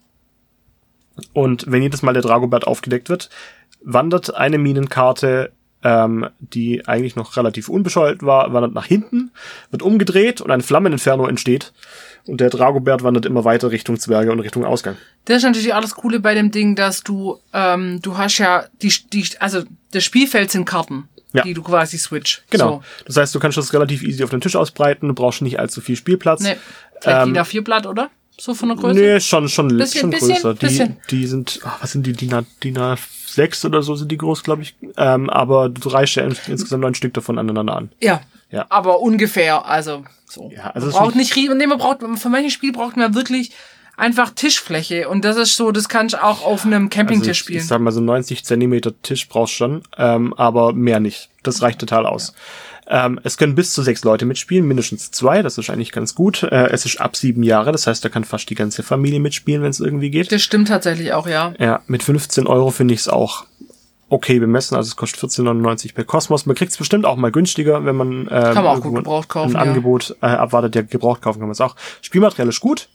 [1.34, 3.30] Und wenn jedes Mal der Dragobert aufgedeckt wird,
[3.84, 5.52] wandert eine Minenkarte,
[5.84, 9.32] ähm, die eigentlich noch relativ unbescholten war, wandert nach hinten,
[9.72, 11.74] wird umgedreht und ein Flammeninferno entsteht.
[12.28, 14.98] Und der Dragobert wandert immer weiter Richtung Zwerge und Richtung Ausgang.
[15.26, 18.94] Das ist natürlich alles Coole bei dem Ding, dass du, ähm, du hast ja die,
[19.12, 21.08] die, also das Spielfeld sind Karten.
[21.34, 21.44] Ja.
[21.44, 22.44] die du quasi switch.
[22.50, 22.84] Genau.
[23.00, 23.06] So.
[23.06, 25.80] Das heißt, du kannst das relativ easy auf den Tisch ausbreiten, du brauchst nicht allzu
[25.80, 26.42] viel Spielplatz.
[26.42, 26.58] Nee.
[27.00, 28.10] Vielleicht ähm, DIN A4 Blatt, oder?
[28.42, 29.00] So von der Größe?
[29.00, 30.54] Nee, schon, schon, bisschen, schon bisschen, größer.
[30.56, 30.98] Bisschen.
[31.12, 34.18] Die, die sind, ach, was sind die, DIN, A, DIN A6 oder so sind die
[34.18, 34.74] groß, glaube ich.
[34.98, 37.92] Ähm, aber du reichst ja insgesamt neun Stück davon aneinander an.
[38.02, 38.22] Ja.
[38.50, 38.66] Ja.
[38.70, 40.52] Aber ungefähr, also so.
[40.54, 43.52] Ja, also man braucht nicht, nicht nee, man braucht, für manche Spiele braucht man wirklich
[43.96, 47.38] einfach Tischfläche und das ist so, das kann ich auch auf einem Campingtisch also ich,
[47.38, 47.60] spielen.
[47.60, 51.30] Ich sag mal so 90 Zentimeter Tisch brauchst schon, ähm, aber mehr nicht.
[51.44, 52.30] Das reicht total aus.
[52.30, 52.34] Ja.
[52.94, 56.44] Ähm, es können bis zu sechs Leute mitspielen, mindestens zwei, das ist eigentlich ganz gut.
[56.44, 59.64] Äh, es ist ab sieben Jahre, das heißt, da kann fast die ganze Familie mitspielen,
[59.64, 60.30] wenn es irgendwie geht.
[60.30, 61.54] Das stimmt tatsächlich auch, ja.
[61.58, 63.46] Ja, mit 15 Euro finde ich es auch
[64.10, 64.76] okay bemessen.
[64.76, 66.46] Also es kostet 14,99 bei Cosmos.
[66.46, 69.30] Man kriegt es bestimmt auch mal günstiger, wenn man, äh, kann man auch gut gebraucht
[69.30, 69.70] kaufen, ein ja.
[69.70, 70.76] Angebot äh, abwartet.
[70.76, 71.78] Ja, gebraucht kaufen kann man es auch.
[72.02, 72.90] Spielmaterial ist gut.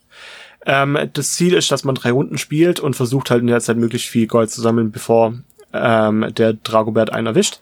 [0.67, 3.79] Ähm, das Ziel ist, dass man drei Runden spielt und versucht halt in der Zeit
[3.79, 5.33] möglichst viel Gold zu sammeln, bevor
[5.73, 7.61] ähm, der Dragobert einen erwischt.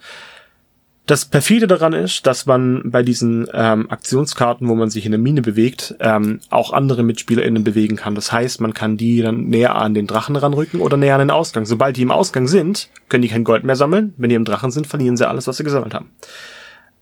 [1.07, 5.19] Das perfide daran ist, dass man bei diesen ähm, Aktionskarten, wo man sich in der
[5.19, 8.15] Mine bewegt, ähm, auch andere MitspielerInnen bewegen kann.
[8.15, 11.31] Das heißt, man kann die dann näher an den Drachen ranrücken oder näher an den
[11.31, 11.67] Ausgang.
[11.67, 14.15] Sobald die im Ausgang sind, können die kein Gold mehr sammeln.
[14.17, 16.11] Wenn die im Drachen sind, verlieren sie alles, was sie gesammelt haben.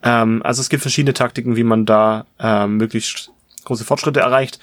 [0.03, 3.31] Ähm, also es gibt verschiedene Taktiken, wie man da ähm, möglichst
[3.65, 4.59] große Fortschritte erreicht.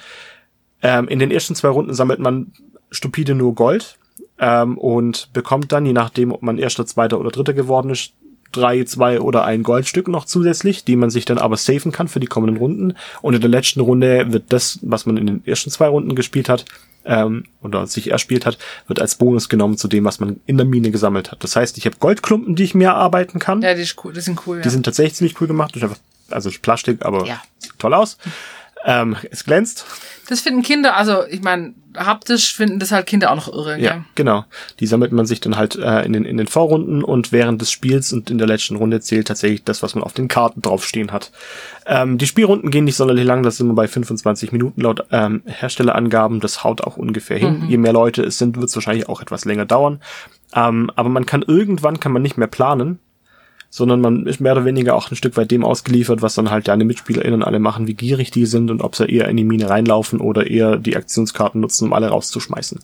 [0.82, 2.52] Ähm, in den ersten zwei Runden sammelt man
[2.90, 3.98] stupide nur Gold
[4.38, 8.12] ähm, und bekommt dann, je nachdem, ob man erster, zweiter oder dritter geworden ist,
[8.52, 12.20] drei, zwei oder ein Goldstück noch zusätzlich, die man sich dann aber safen kann für
[12.20, 12.94] die kommenden Runden.
[13.22, 16.48] Und in der letzten Runde wird das, was man in den ersten zwei Runden gespielt
[16.48, 16.64] hat,
[17.04, 20.66] ähm, oder sich erspielt hat, wird als Bonus genommen zu dem, was man in der
[20.66, 21.42] Mine gesammelt hat.
[21.42, 23.62] Das heißt, ich habe Goldklumpen, die ich mehr arbeiten kann.
[23.62, 24.60] Ja, die, ist cool, die sind cool.
[24.60, 24.70] Die ja.
[24.70, 25.78] sind tatsächlich ziemlich cool gemacht.
[26.30, 27.42] Also Plastik, aber ja.
[27.58, 28.18] sieht toll aus.
[28.84, 29.84] Ähm, es glänzt.
[30.28, 33.78] Das finden Kinder, also ich meine, haptisch finden das halt Kinder auch noch irre.
[33.78, 34.04] Ja, ja.
[34.14, 34.44] genau.
[34.78, 37.70] Die sammelt man sich dann halt äh, in, den, in den Vorrunden und während des
[37.70, 41.12] Spiels und in der letzten Runde zählt tatsächlich das, was man auf den Karten draufstehen
[41.12, 41.32] hat.
[41.86, 45.42] Ähm, die Spielrunden gehen nicht sonderlich lang, das sind wir bei 25 Minuten laut ähm,
[45.46, 46.40] Herstellerangaben.
[46.40, 47.60] Das haut auch ungefähr hin.
[47.64, 47.68] Mhm.
[47.68, 50.00] Je mehr Leute es sind, wird es wahrscheinlich auch etwas länger dauern.
[50.54, 52.98] Ähm, aber man kann irgendwann kann man nicht mehr planen
[53.70, 56.66] sondern man ist mehr oder weniger auch ein Stück weit dem ausgeliefert, was dann halt
[56.66, 59.70] deine MitspielerInnen alle machen, wie gierig die sind und ob sie eher in die Mine
[59.70, 62.80] reinlaufen oder eher die Aktionskarten nutzen, um alle rauszuschmeißen.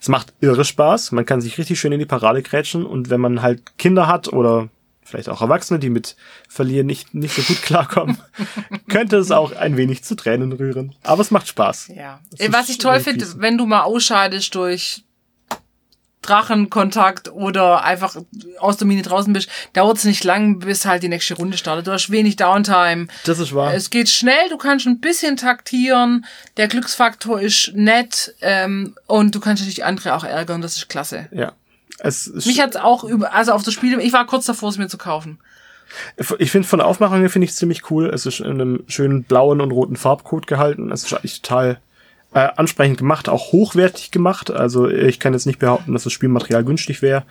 [0.00, 3.20] Es macht irre Spaß, man kann sich richtig schön in die Parade krätschen und wenn
[3.20, 4.68] man halt Kinder hat oder
[5.02, 6.14] vielleicht auch Erwachsene, die mit
[6.48, 8.18] Verlieren nicht, nicht so gut klarkommen,
[8.88, 10.94] könnte es auch ein wenig zu Tränen rühren.
[11.02, 11.90] Aber es macht Spaß.
[11.96, 12.20] Ja.
[12.50, 15.02] Was ich toll finde, wenn du mal ausscheidest durch
[16.22, 18.16] Drachenkontakt oder einfach
[18.58, 21.86] aus der Mine draußen bist, dauert es nicht lang, bis halt die nächste Runde startet.
[21.86, 23.06] Du hast wenig Downtime.
[23.24, 23.72] Das ist wahr.
[23.74, 29.40] Es geht schnell, du kannst ein bisschen taktieren, der Glücksfaktor ist nett ähm, und du
[29.40, 31.28] kannst natürlich andere auch ärgern, das ist klasse.
[31.32, 31.52] Ja.
[31.98, 34.88] Es Mich hat's auch über, also auf das Spiel, ich war kurz davor, es mir
[34.88, 35.38] zu kaufen.
[36.38, 38.10] Ich finde von der Aufmachung her finde ich ziemlich cool.
[38.10, 40.92] Es ist in einem schönen blauen und roten Farbcode gehalten.
[40.92, 41.80] Es ist eigentlich total
[42.32, 44.50] äh, ansprechend gemacht, auch hochwertig gemacht.
[44.50, 47.24] Also ich kann jetzt nicht behaupten, dass das Spielmaterial günstig wäre.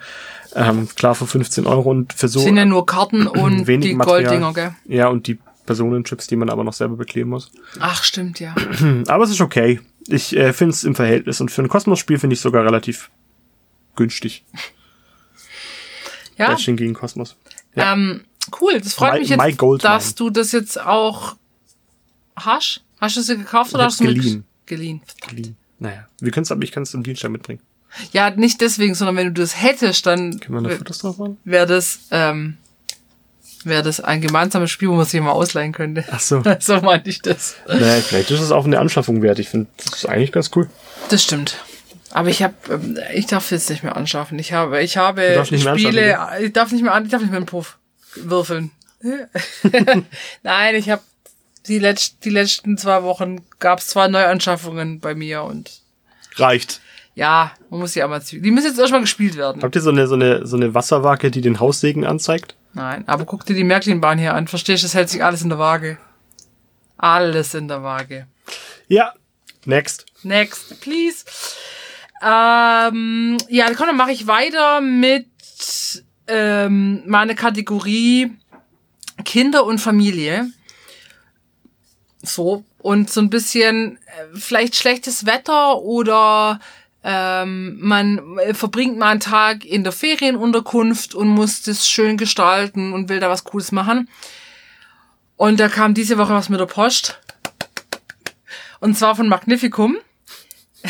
[0.54, 2.40] Ähm, klar für 15 Euro und für so.
[2.40, 4.74] Sind ja nur Karten und die Golddinger, gell?
[4.86, 7.50] Ja, und die Personenchips, die man aber noch selber bekleben muss.
[7.78, 8.54] Ach, stimmt, ja.
[9.06, 9.80] aber es ist okay.
[10.08, 13.10] Ich äh, finde es im Verhältnis und für ein Kosmos-Spiel finde ich sogar relativ
[13.96, 14.44] günstig.
[16.36, 16.48] Ja.
[16.48, 17.36] Dashing gegen Kosmos.
[17.74, 17.92] Ja.
[17.92, 18.24] Ähm,
[18.60, 21.36] cool, das freut my, mich jetzt, dass du das jetzt auch
[22.36, 22.82] hast.
[22.98, 24.44] Hast du sie gekauft oder hast du geliehen?
[24.70, 25.02] Geliehen.
[25.28, 25.56] Geliehen.
[25.80, 27.60] Naja, wir können es aber ich kann es am Dienstag mitbringen.
[28.12, 31.38] Ja, nicht deswegen, sondern wenn du das hättest, dann Können wir da Fotos drauf machen?
[31.42, 32.56] wäre das, ähm,
[33.64, 36.04] wäre das ein gemeinsames Spiel, wo man sich mal ausleihen könnte.
[36.08, 36.44] Ach so.
[36.60, 37.56] so meinte ich das.
[37.66, 39.40] Naja, vielleicht ist es auch eine Anschaffung wert.
[39.40, 40.70] Ich finde, das ist eigentlich ganz cool.
[41.08, 41.56] Das stimmt.
[42.12, 44.38] Aber ich habe, ähm, ich darf jetzt nicht mehr anschaffen.
[44.38, 47.76] Ich habe, ich habe Spiele, ich darf nicht mehr, ich darf nicht mehr einen Puff
[48.14, 48.70] würfeln.
[50.44, 51.02] Nein, ich habe
[51.66, 55.80] die, letzt, die letzten zwei Wochen gab es zwei Neuanschaffungen bei mir und.
[56.36, 56.80] Reicht.
[57.14, 58.44] Ja, man muss die einmal zügeln.
[58.44, 59.62] Die müssen jetzt erstmal gespielt werden.
[59.62, 62.54] Habt ihr so eine, so eine, so eine Wasserwaage, die den Haussegen anzeigt?
[62.72, 64.46] Nein, aber guck dir die Märklinbahn hier an.
[64.46, 65.98] Verstehst du, das hält sich alles in der Waage.
[66.96, 68.26] Alles in der Waage.
[68.86, 69.12] Ja,
[69.64, 70.06] next.
[70.22, 71.24] Next, please.
[72.22, 75.26] Ähm, ja, komm, dann mache ich weiter mit
[76.28, 78.32] ähm, meiner Kategorie
[79.24, 80.50] Kinder und Familie.
[82.22, 86.60] So, und so ein bisschen äh, vielleicht schlechtes Wetter oder
[87.02, 92.92] ähm, man äh, verbringt mal einen Tag in der Ferienunterkunft und muss das schön gestalten
[92.92, 94.10] und will da was Cooles machen.
[95.36, 97.18] Und da kam diese Woche was mit der Post.
[98.80, 99.96] Und zwar von Magnificum.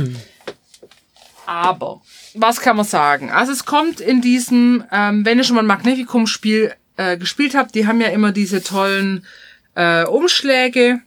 [1.46, 2.00] Aber,
[2.34, 3.32] was kann man sagen?
[3.32, 7.74] Also es kommt in diesem, ähm, wenn ihr schon mal ein Magnificum-Spiel äh, gespielt habt,
[7.74, 9.26] die haben ja immer diese tollen
[9.74, 11.00] äh, Umschläge.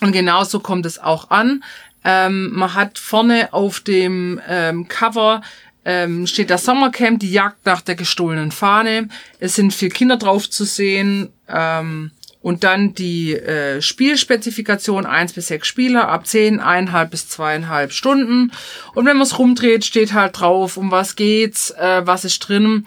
[0.00, 1.62] Und genauso kommt es auch an.
[2.04, 5.42] Ähm, man hat vorne auf dem ähm, Cover
[5.84, 9.08] ähm, steht das Sommercamp, die Jagd nach der gestohlenen Fahne.
[9.38, 11.30] Es sind vier Kinder drauf zu sehen.
[11.48, 17.92] Ähm, und dann die äh, Spielspezifikation, eins bis sechs Spieler, ab zehn, eineinhalb bis zweieinhalb
[17.92, 18.50] Stunden.
[18.94, 22.84] Und wenn man es rumdreht, steht halt drauf, um was geht's, äh, was ist drin.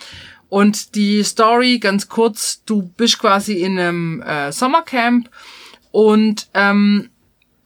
[0.49, 5.29] Und die Story, ganz kurz, du bist quasi in einem äh, Sommercamp
[5.91, 7.09] und ähm,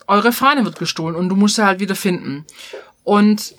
[0.07, 2.45] eure Fahne wird gestohlen und du musst sie halt wieder finden.
[3.03, 3.55] Und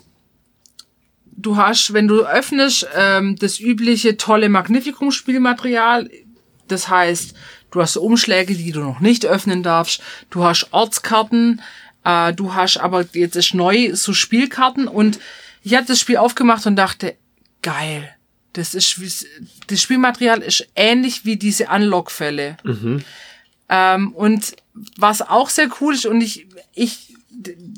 [1.41, 6.09] du hast, wenn du öffnest, ähm, das übliche tolle Magnificum-Spielmaterial.
[6.67, 7.33] Das heißt,
[7.71, 10.01] du hast Umschläge, die du noch nicht öffnen darfst.
[10.29, 11.61] Du hast Ortskarten.
[12.03, 14.87] Äh, du hast aber jetzt ist neu so Spielkarten.
[14.87, 15.19] Und
[15.63, 17.15] ich habe das Spiel aufgemacht und dachte,
[17.61, 18.09] geil.
[18.53, 18.99] Das ist,
[19.67, 22.57] das Spielmaterial ist ähnlich wie diese Unlock-Fälle.
[22.63, 23.03] Mhm.
[23.69, 24.55] Ähm, und
[24.97, 27.10] was auch sehr cool ist, und ich, ich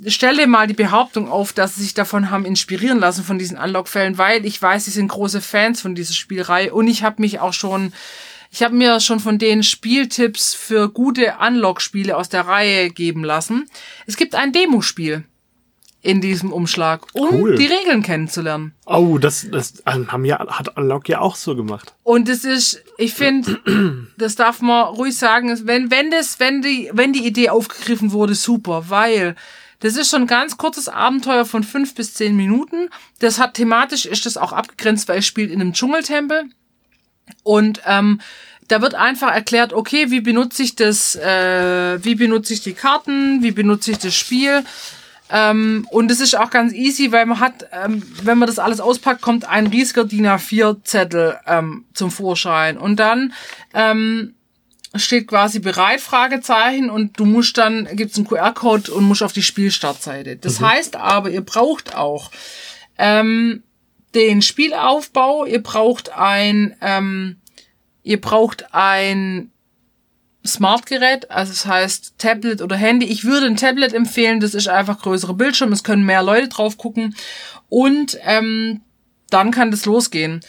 [0.07, 4.17] stelle mal die Behauptung auf, dass sie sich davon haben inspirieren lassen von diesen Unlock-Fällen,
[4.17, 7.53] weil ich weiß, sie sind große Fans von dieser Spielreihe und ich habe mich auch
[7.53, 7.93] schon,
[8.51, 13.69] ich habe mir schon von denen Spieltipps für gute Unlock-Spiele aus der Reihe geben lassen.
[14.05, 15.23] Es gibt ein Demospiel
[16.03, 17.55] in diesem Umschlag, um cool.
[17.55, 18.73] die Regeln kennenzulernen.
[18.85, 21.93] Oh, das, das ähm, haben ja, hat Unlock ja auch so gemacht.
[22.03, 23.59] Und es ist, ich finde,
[24.17, 28.35] das darf man ruhig sagen, wenn, wenn das, wenn die, wenn die Idee aufgegriffen wurde,
[28.35, 29.35] super, weil
[29.79, 32.89] das ist schon ein ganz kurzes Abenteuer von fünf bis zehn Minuten.
[33.19, 36.43] Das hat thematisch ist das auch abgegrenzt, weil es spielt in einem Dschungeltempel.
[37.43, 38.19] Und ähm,
[38.67, 43.41] da wird einfach erklärt, okay, wie benutze ich das, äh, wie benutze ich die Karten,
[43.41, 44.63] wie benutze ich das Spiel.
[45.29, 48.79] Ähm, und es ist auch ganz easy, weil man hat, ähm, wenn man das alles
[48.79, 52.77] auspackt, kommt ein riesiger DIN A4-Zettel ähm, zum Vorschein.
[52.77, 53.33] Und dann
[53.73, 54.35] ähm,
[54.95, 59.43] steht quasi bereit, Fragezeichen, und du musst dann, gibt's einen QR-Code und musst auf die
[59.43, 60.35] Spielstartseite.
[60.35, 60.69] Das mhm.
[60.69, 62.29] heißt aber, ihr braucht auch
[62.97, 63.63] ähm,
[64.13, 67.37] den Spielaufbau, ihr braucht ein, ähm,
[68.03, 69.52] ihr braucht ein
[70.45, 73.05] Smartgerät, also das heißt Tablet oder Handy.
[73.05, 76.77] Ich würde ein Tablet empfehlen, das ist einfach größere Bildschirm, es können mehr Leute drauf
[76.77, 77.15] gucken
[77.69, 78.81] und ähm,
[79.29, 80.41] dann kann das losgehen.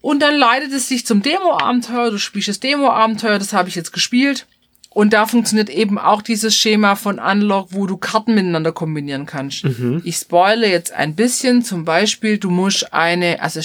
[0.00, 3.92] Und dann leitet es sich zum Demo-Abenteuer, du spielst das Demo-Abenteuer, das habe ich jetzt
[3.92, 4.46] gespielt.
[4.90, 9.64] Und da funktioniert eben auch dieses Schema von Unlock, wo du Karten miteinander kombinieren kannst.
[9.64, 10.00] Mhm.
[10.02, 11.62] Ich spoile jetzt ein bisschen.
[11.62, 13.60] Zum Beispiel, du musst eine, also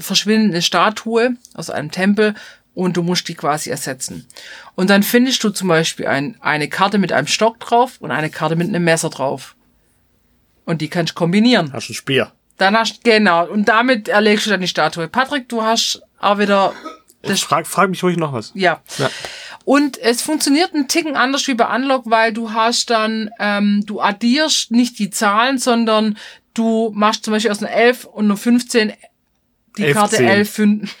[0.00, 2.34] verschwindende Statue aus einem Tempel
[2.76, 4.26] und du musst die quasi ersetzen.
[4.74, 8.28] Und dann findest du zum Beispiel ein, eine Karte mit einem Stock drauf und eine
[8.28, 9.56] Karte mit einem Messer drauf.
[10.66, 11.72] Und die kannst du kombinieren.
[11.72, 12.32] Hast du ein Speer.
[12.58, 13.46] Dann hast genau.
[13.46, 15.08] Und damit erlegst du dann die Statue.
[15.08, 16.74] Patrick, du hast auch wieder.
[17.22, 18.52] Das frag, frag mich ruhig noch was.
[18.54, 18.82] Ja.
[18.98, 19.10] ja.
[19.64, 24.02] Und es funktioniert ein Ticken anders wie bei Unlock, weil du hast dann, ähm, du
[24.02, 26.18] addierst nicht die Zahlen, sondern
[26.52, 28.92] du machst zum Beispiel aus einer 11 und einer 15
[29.78, 30.96] die 11, Karte 11, 5.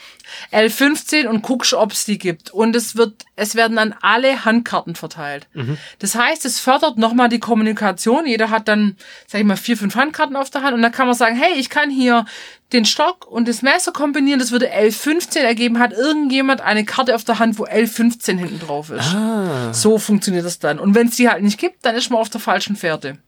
[0.52, 2.50] L15 und guckst, ob es die gibt.
[2.50, 5.48] Und es wird, es werden dann alle Handkarten verteilt.
[5.54, 5.78] Mhm.
[5.98, 8.26] Das heißt, es fördert nochmal die Kommunikation.
[8.26, 8.96] Jeder hat dann,
[9.26, 11.58] sag ich mal, vier, fünf Handkarten auf der Hand und dann kann man sagen, hey,
[11.58, 12.24] ich kann hier
[12.72, 17.22] den Stock und das Messer kombinieren, das würde L15 ergeben, hat irgendjemand eine Karte auf
[17.22, 19.14] der Hand, wo L15 hinten drauf ist.
[19.14, 19.72] Ah.
[19.72, 20.78] So funktioniert das dann.
[20.78, 23.18] Und wenn es die halt nicht gibt, dann ist man auf der falschen Fährte.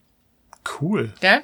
[0.81, 1.13] Cool.
[1.21, 1.43] Gell?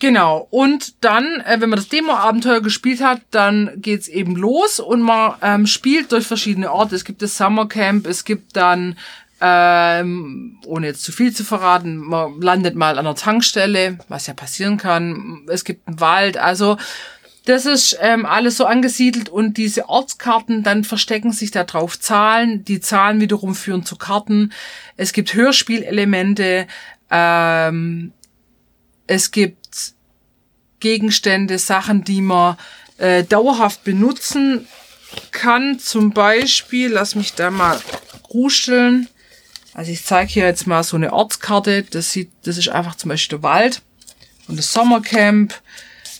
[0.00, 0.48] Genau.
[0.50, 5.34] Und dann, äh, wenn man das Demo-Abenteuer gespielt hat, dann geht's eben los und man
[5.42, 6.96] ähm, spielt durch verschiedene Orte.
[6.96, 8.96] Es gibt das Summercamp, es gibt dann,
[9.42, 14.32] ähm, ohne jetzt zu viel zu verraten, man landet mal an einer Tankstelle, was ja
[14.32, 15.42] passieren kann.
[15.48, 16.78] Es gibt einen Wald, also
[17.44, 22.64] das ist ähm, alles so angesiedelt und diese Ortskarten, dann verstecken sich da drauf Zahlen.
[22.64, 24.52] Die Zahlen wiederum führen zu Karten.
[24.96, 26.66] Es gibt Hörspielelemente.
[27.10, 28.12] Ähm,
[29.06, 29.59] es gibt
[30.80, 32.56] Gegenstände, Sachen, die man
[32.98, 34.66] äh, dauerhaft benutzen
[35.30, 35.78] kann.
[35.78, 37.80] Zum Beispiel, lass mich da mal
[38.32, 39.08] ruscheln.
[39.74, 41.84] Also ich zeige hier jetzt mal so eine Ortskarte.
[41.84, 43.82] Das sieht, das ist einfach zum Beispiel der Wald
[44.48, 45.54] und das Sommercamp.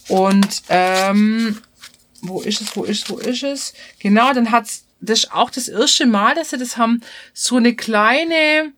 [0.09, 1.59] Und ähm,
[2.23, 3.75] wo ist es, wo ist es, wo ist es?
[3.99, 7.01] Genau, dann hat's, das ist auch das erste Mal, dass sie das haben,
[7.33, 8.73] so eine kleine,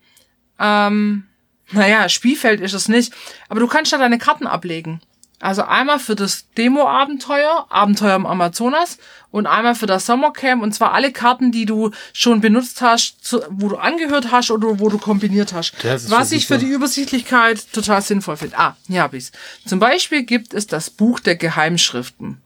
[0.58, 1.24] ähm,
[1.70, 3.12] naja, Spielfeld ist es nicht,
[3.48, 5.00] aber du kannst da deine Karten ablegen.
[5.42, 8.98] Also einmal für das Demo-Abenteuer, Abenteuer im Amazonas
[9.32, 13.40] und einmal für das Sommercamp und zwar alle Karten, die du schon benutzt hast, zu,
[13.50, 15.74] wo du angehört hast oder wo du kombiniert hast.
[16.10, 18.56] Was ich für die Übersichtlichkeit total sinnvoll finde.
[18.56, 19.32] Ah, hier hab ich's.
[19.66, 22.40] Zum Beispiel gibt es das Buch der Geheimschriften.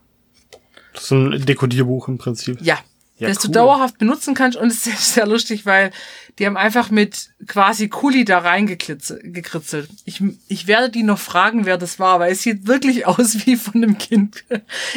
[0.94, 2.62] Das ist ein Dekodierbuch im Prinzip.
[2.62, 2.78] Ja.
[3.18, 3.46] Ja das cool.
[3.46, 5.90] du dauerhaft benutzen kannst und es ist sehr lustig, weil
[6.38, 9.88] die haben einfach mit quasi Kuli da reingekritzelt.
[10.04, 13.56] Ich, ich werde die noch fragen, wer das war, weil es sieht wirklich aus wie
[13.56, 14.44] von einem Kind.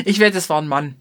[0.05, 0.95] Ich werde, das war ein Mann.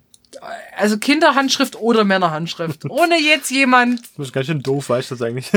[0.77, 2.85] Also Kinderhandschrift oder Männerhandschrift.
[2.89, 4.03] Ohne jetzt jemand.
[4.17, 5.51] Das ist ganz schön doof, weißt du das eigentlich?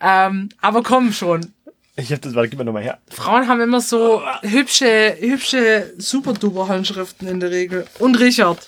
[0.00, 1.52] ähm, aber komm schon.
[1.96, 2.98] Ich hab das, warte, gib mir nochmal her.
[3.08, 7.86] Frauen haben immer so hübsche, hübsche Super-Duper-Handschriften in der Regel.
[7.98, 8.66] Und Richard.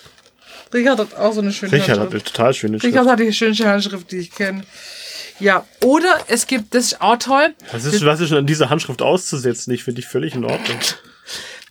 [0.73, 2.05] Richard hat auch so eine schöne Richard Handschrift.
[2.07, 2.93] hat eine total schöne Schrift.
[2.93, 4.63] Richard hat die schönste Handschrift, die ich kenne.
[5.39, 7.53] Ja, oder es gibt, das ist auch toll.
[7.71, 9.71] Was ist, was ist an dieser Handschrift auszusetzen?
[9.73, 10.77] Ich finde ich völlig in Ordnung.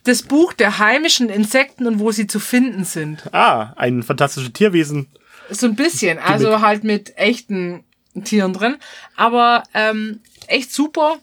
[0.05, 3.23] Das Buch der heimischen Insekten und wo sie zu finden sind.
[3.33, 5.07] Ah, ein fantastisches Tierwesen.
[5.49, 7.83] So ein bisschen, also halt mit echten
[8.23, 8.77] Tieren drin.
[9.17, 11.17] Aber ähm, echt super.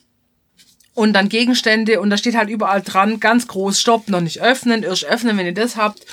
[0.93, 4.83] Und dann Gegenstände und da steht halt überall dran, ganz groß, stopp, noch nicht öffnen,
[4.85, 6.07] erst öffnen, wenn ihr das habt.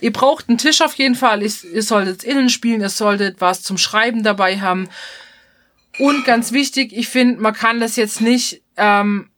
[0.00, 1.42] Ihr braucht einen Tisch auf jeden Fall.
[1.42, 4.88] Ihr solltet innen spielen, ihr solltet was zum Schreiben dabei haben.
[5.98, 8.62] Und ganz wichtig, ich finde, man kann das jetzt nicht.
[8.76, 9.30] Ähm,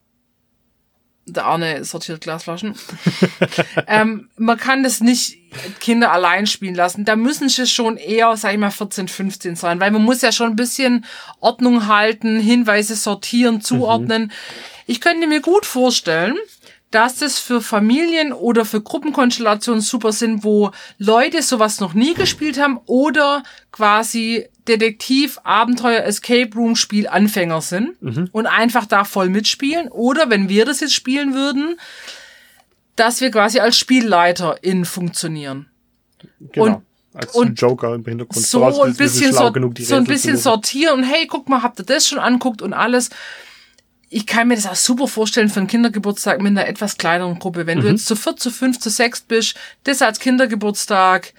[1.29, 2.77] der Arne sortiert Glasflaschen.
[3.89, 5.39] ähm, man kann das nicht
[5.81, 7.05] Kinder allein spielen lassen.
[7.05, 10.31] Da müssen sie schon eher, sag ich mal, 14, 15 sein, weil man muss ja
[10.31, 11.05] schon ein bisschen
[11.41, 14.23] Ordnung halten, Hinweise sortieren, zuordnen.
[14.23, 14.31] Mhm.
[14.87, 16.37] Ich könnte mir gut vorstellen,
[16.97, 22.59] dass das für Familien oder für Gruppenkonstellationen super sind, wo Leute sowas noch nie gespielt
[22.59, 28.31] haben oder quasi Detektiv, Abenteuer, Escape Room Spiel Anfänger sind mhm.
[28.33, 29.89] und einfach da voll mitspielen.
[29.89, 31.79] Oder wenn wir das jetzt spielen würden,
[32.97, 35.67] dass wir quasi als Spielleiter in funktionieren.
[36.41, 36.65] Genau.
[36.65, 36.83] Und
[37.13, 38.43] als und Joker im Hintergrund.
[38.43, 42.09] So ein bisschen, so, so ein bisschen sortieren und hey, guck mal, habt ihr das
[42.09, 43.11] schon anguckt und alles
[44.09, 47.67] ich kann mir das auch super vorstellen für einen Kindergeburtstag mit einer etwas kleineren Gruppe.
[47.67, 47.83] Wenn mhm.
[47.83, 51.33] du jetzt zu viert, zu fünf, zu sechs bist, das als Kindergeburtstag,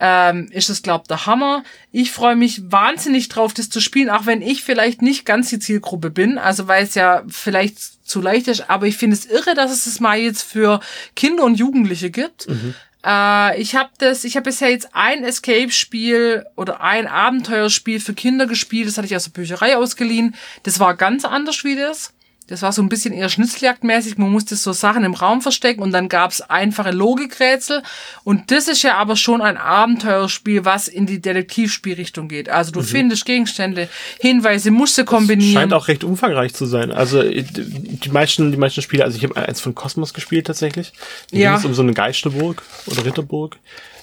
[0.00, 1.62] ähm, ist das, glaub der Hammer.
[1.92, 5.58] Ich freue mich wahnsinnig drauf, das zu spielen, auch wenn ich vielleicht nicht ganz die
[5.58, 9.54] Zielgruppe bin, also weil es ja vielleicht zu leicht ist, aber ich finde es irre,
[9.54, 10.80] dass es das mal jetzt für
[11.16, 12.48] Kinder und Jugendliche gibt.
[12.48, 12.74] Mhm.
[13.04, 18.46] Äh, ich habe das, ich habe bisher jetzt ein Escape-Spiel oder ein Abenteuerspiel für Kinder
[18.46, 18.88] gespielt.
[18.88, 20.34] Das hatte ich aus der Bücherei ausgeliehen.
[20.62, 22.13] Das war ganz anders wie das.
[22.46, 24.18] Das war so ein bisschen eher Schnitzeljagdmäßig.
[24.18, 27.82] Man musste so Sachen im Raum verstecken und dann gab's einfache Logikrätsel.
[28.22, 32.50] Und das ist ja aber schon ein Abenteuerspiel, was in die Detektivspielrichtung geht.
[32.50, 32.84] Also du mhm.
[32.84, 33.88] findest Gegenstände,
[34.20, 35.54] Hinweise, musst du kombinieren.
[35.54, 36.92] Scheint auch recht umfangreich zu sein.
[36.92, 40.92] Also die meisten, die meisten Spiele, also ich habe eins von Kosmos gespielt tatsächlich.
[41.30, 41.50] Da ja.
[41.50, 43.56] ging es um so eine Geisterburg oder Ritterburg,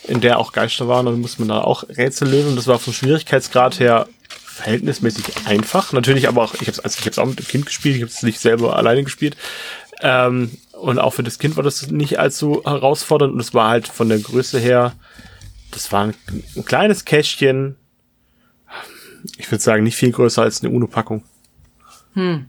[0.07, 2.49] in der auch Geister waren und muss man da auch Rätsel lösen.
[2.49, 4.07] Und das war vom Schwierigkeitsgrad her
[4.55, 5.93] verhältnismäßig einfach.
[5.93, 8.01] Natürlich aber auch, ich habe es also ich hab's auch mit dem Kind gespielt, ich
[8.01, 9.37] habe es nicht selber alleine gespielt.
[10.01, 13.87] Ähm, und auch für das Kind war das nicht allzu herausfordernd und es war halt
[13.87, 14.93] von der Größe her,
[15.71, 16.13] das war ein,
[16.55, 17.75] ein kleines Kästchen.
[19.37, 21.23] Ich würde sagen, nicht viel größer als eine UNO-Packung.
[22.13, 22.47] Hm.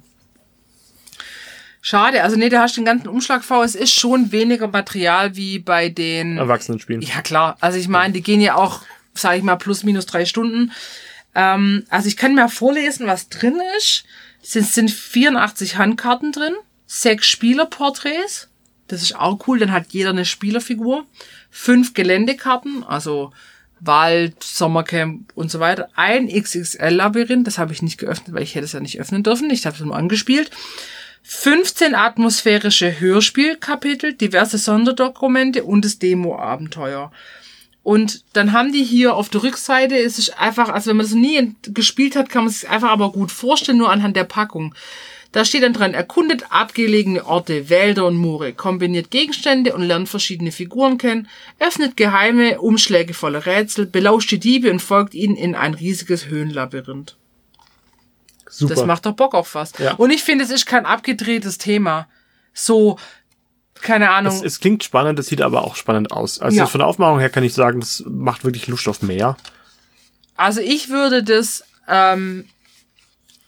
[1.84, 3.64] Schade, also nee, da hast du den ganzen Umschlag vor.
[3.64, 7.02] Es ist schon weniger Material wie bei den Erwachsenenspielen.
[7.02, 7.56] Ja, klar.
[7.60, 8.82] Also ich meine, die gehen ja auch,
[9.14, 10.72] sage ich mal, plus minus drei Stunden.
[11.34, 14.04] Ähm, also ich kann mir vorlesen, was drin ist.
[14.42, 16.54] Es sind, sind 84 Handkarten drin,
[16.86, 18.48] sechs Spielerporträts.
[18.88, 21.06] Das ist auch cool, dann hat jeder eine Spielerfigur.
[21.50, 23.32] Fünf Geländekarten, also
[23.80, 25.88] Wald, Sommercamp und so weiter.
[25.94, 29.50] Ein XXL-Labyrinth, das habe ich nicht geöffnet, weil ich hätte es ja nicht öffnen dürfen.
[29.50, 30.50] Ich habe es nur angespielt.
[31.24, 37.12] 15 atmosphärische Hörspielkapitel, diverse Sonderdokumente und das Demo-Abenteuer.
[37.82, 41.14] Und dann haben die hier auf der Rückseite, es ist einfach, also wenn man das
[41.14, 44.74] nie gespielt hat, kann man es einfach aber gut vorstellen, nur anhand der Packung.
[45.32, 50.52] Da steht dann dran, erkundet abgelegene Orte, Wälder und Moore, kombiniert Gegenstände und lernt verschiedene
[50.52, 51.26] Figuren kennen,
[51.58, 57.16] öffnet geheime Umschläge voller Rätsel, belauscht die Diebe und folgt ihnen in ein riesiges Höhenlabyrinth.
[58.46, 58.74] Super.
[58.74, 59.72] Das macht doch Bock auf was.
[59.78, 59.94] Ja.
[59.94, 62.06] Und ich finde, es ist kein abgedrehtes Thema.
[62.52, 62.98] So,
[63.82, 64.34] keine Ahnung.
[64.34, 66.40] Es, es, klingt spannend, es sieht aber auch spannend aus.
[66.40, 66.66] Also ja.
[66.66, 69.36] von der Aufmachung her kann ich sagen, das macht wirklich Lust auf mehr.
[70.36, 72.46] Also ich würde das ähm,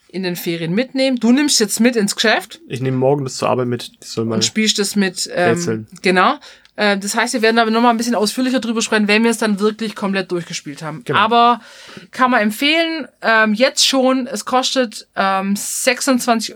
[0.09, 1.19] in den Ferien mitnehmen.
[1.19, 3.93] Du nimmst jetzt mit ins Geschäft Ich nehme morgen das zur Arbeit mit.
[4.01, 5.29] Das soll mal und spielst das mit.
[5.35, 5.87] Ähm, Rätseln.
[6.03, 6.39] genau.
[6.77, 9.39] Äh, das heißt, wir werden aber nochmal ein bisschen ausführlicher drüber sprechen, wenn wir es
[9.39, 11.03] dann wirklich komplett durchgespielt haben.
[11.05, 11.19] Genau.
[11.19, 11.61] Aber
[12.11, 16.55] kann man empfehlen, ähm, jetzt schon, es kostet ähm, 26,90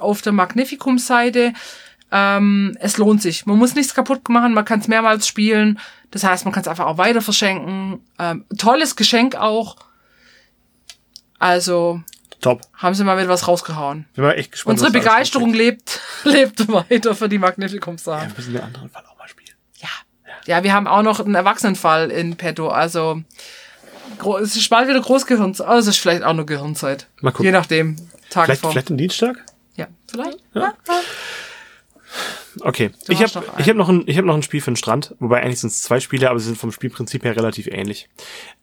[0.00, 1.52] Euro auf der Magnificum-Seite.
[2.12, 3.46] Ähm, es lohnt sich.
[3.46, 5.78] Man muss nichts kaputt machen, man kann es mehrmals spielen.
[6.10, 8.00] Das heißt, man kann es einfach auch weiter verschenken.
[8.18, 9.76] Ähm, tolles Geschenk auch.
[11.38, 12.02] Also
[12.40, 12.62] top.
[12.74, 14.06] haben sie mal wieder was rausgehauen.
[14.14, 14.72] Bin mal echt gespannt.
[14.78, 18.30] Unsere Begeisterung lebt, lebt weiter für die Magnificum-Sachen.
[18.32, 18.36] drinsteckt.
[18.36, 19.56] Wir müssen den anderen Fall auch mal spielen.
[19.78, 19.88] Ja.
[20.46, 22.68] Ja, wir haben auch noch einen Erwachsenenfall in petto.
[22.68, 23.22] Also
[24.42, 25.66] es ist bald wieder Großgehirnzeit.
[25.66, 27.06] Also es ist vielleicht auch nur Gehirnzeit.
[27.20, 27.46] Mal gucken.
[27.46, 27.96] Je nachdem.
[27.96, 28.72] Vielleicht, Tagesform.
[28.72, 29.36] vielleicht am Dienstag?
[29.76, 30.38] Ja, vielleicht.
[30.54, 30.74] Ja.
[32.60, 32.90] Okay.
[33.06, 35.42] Du ich habe hab noch, ein, ich hab noch ein Spiel für den Strand, wobei
[35.42, 38.08] eigentlich sind es zwei Spiele, aber sie sind vom Spielprinzip her relativ ähnlich.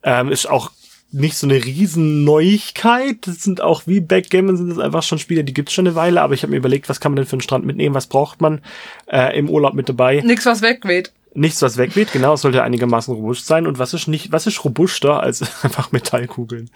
[0.04, 0.72] Ähm, ist auch
[1.12, 3.28] nicht so eine riesen Neuigkeit.
[3.28, 6.22] Das sind auch wie Backgammon sind das einfach schon Spiele, die gibt's schon eine Weile,
[6.22, 8.42] aber ich habe mir überlegt, was kann man denn für den Strand mitnehmen, was braucht
[8.42, 8.62] man
[9.08, 10.22] äh, im Urlaub mit dabei?
[10.24, 11.12] Nix, was wegweht.
[11.34, 13.68] Nichts, was wegweht, genau, es sollte einigermaßen robust sein.
[13.68, 16.70] Und was ist nicht, was ist robuster als einfach Metallkugeln?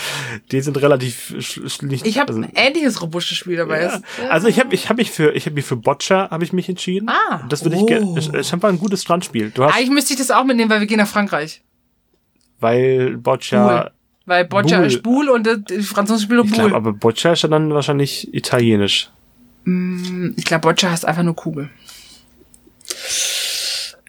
[0.52, 2.06] Die sind relativ sch- schlicht.
[2.06, 3.82] Ich habe also- ein ähnliches robustes Spiel dabei.
[3.82, 3.96] ja.
[4.18, 6.52] Es- Also ich habe ich hab mich für ich habe mich für Boccia habe ich
[6.52, 7.08] mich entschieden.
[7.08, 7.44] Ah.
[7.48, 7.86] das würde ich Oh.
[7.86, 8.18] gerne.
[8.18, 9.50] Es ist einfach ein gutes Strandspiel.
[9.50, 11.62] Du hast Eigentlich müsste ich das auch mitnehmen, weil wir gehen nach Frankreich.
[12.60, 13.92] weil Boccia Boule.
[14.26, 14.86] Weil Boccia Boule.
[14.88, 15.48] ist Boule und
[15.84, 16.76] Franzosen spielen ich glaube, Boule.
[16.76, 19.10] aber Boccia ist ja dann wahrscheinlich italienisch.
[20.36, 21.70] Ich glaube, Boccia heißt einfach nur Kugel.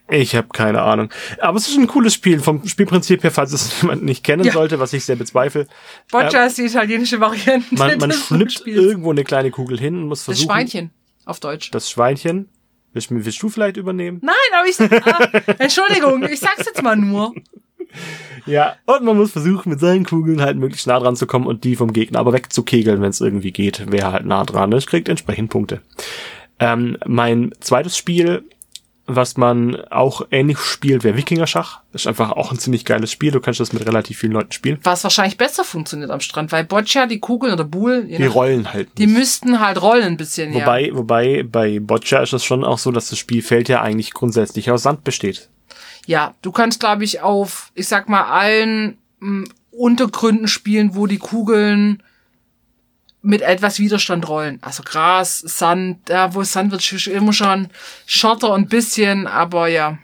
[0.10, 1.10] Ich habe keine Ahnung.
[1.40, 4.52] Aber es ist ein cooles Spiel vom Spielprinzip her, falls es jemand nicht kennen Ja.
[4.54, 5.68] sollte, was ich sehr bezweifle.
[6.12, 10.20] Boccia ist die italienische Variante Man, man schnippt irgendwo eine kleine Kugel hin und muss
[10.20, 10.48] Das versuchen.
[10.52, 10.92] Schweinchen
[11.26, 11.72] auf Deutsch.
[11.72, 12.50] Das Schweinchen.
[12.92, 14.20] Willst, willst du vielleicht übernehmen?
[14.24, 14.80] Nein, aber ich.
[15.06, 17.34] Ah, Entschuldigung, ich sag's jetzt mal nur.
[18.48, 18.76] Ja.
[18.88, 21.76] Und man muss versuchen, mit seinen Kugeln halt möglichst nah dran zu kommen und die
[21.76, 23.84] vom Gegner aber wegzukegeln, wenn es irgendwie geht.
[23.90, 25.82] Wer halt nah dran ist, kriegt entsprechend Punkte.
[26.60, 28.44] Ähm, mein zweites Spiel,
[29.16, 31.82] was man auch ähnlich spielt, wäre Wikingerschach.
[31.94, 33.32] Ist einfach auch ein ziemlich geiles Spiel.
[33.32, 34.78] Du kannst das mit relativ vielen Leuten spielen.
[34.84, 37.66] Was wahrscheinlich besser funktioniert am Strand, weil Boccia, die Kugeln oder
[38.08, 39.18] je Die nach- rollen halt die nicht.
[39.18, 40.62] müssten halt rollen ein bisschen, ja.
[40.62, 44.70] Wobei, wobei bei Boccia ist es schon auch so, dass das Spielfeld ja eigentlich grundsätzlich
[44.72, 45.50] aus Sand besteht.
[46.06, 51.18] Ja, du kannst, glaube ich, auf, ich sag mal, allen m, Untergründen spielen, wo die
[51.20, 52.04] Kugeln
[53.22, 54.60] mit etwas Widerstand rollen.
[54.62, 57.68] Also Gras, Sand, ja, wo es Sand wird, immer schon
[58.06, 59.98] Schotter und bisschen, aber ja.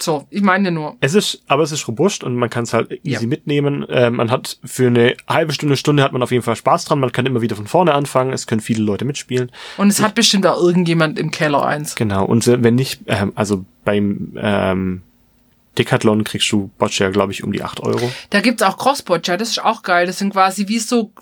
[0.00, 0.96] So, ich meine nur.
[1.00, 3.26] Es ist, aber es ist robust und man kann es halt easy Ja.
[3.26, 3.88] mitnehmen.
[3.88, 6.98] Äh, man hat für eine halbe Stunde, Stunde hat man auf jeden Fall Spaß dran.
[7.00, 8.32] Man kann immer wieder von vorne anfangen.
[8.32, 9.50] Es können viele Leute mitspielen.
[9.78, 11.94] Und es hat bestimmt auch irgendjemand im Keller eins.
[11.94, 12.24] Genau.
[12.26, 15.02] Und wenn nicht, ähm, also beim ähm,
[15.78, 18.10] Decathlon kriegst du Boccia, glaube ich, um die 8 Euro.
[18.30, 20.06] Da gibt's auch Crossboccia, das ist auch geil.
[20.06, 21.12] Das sind quasi wie so,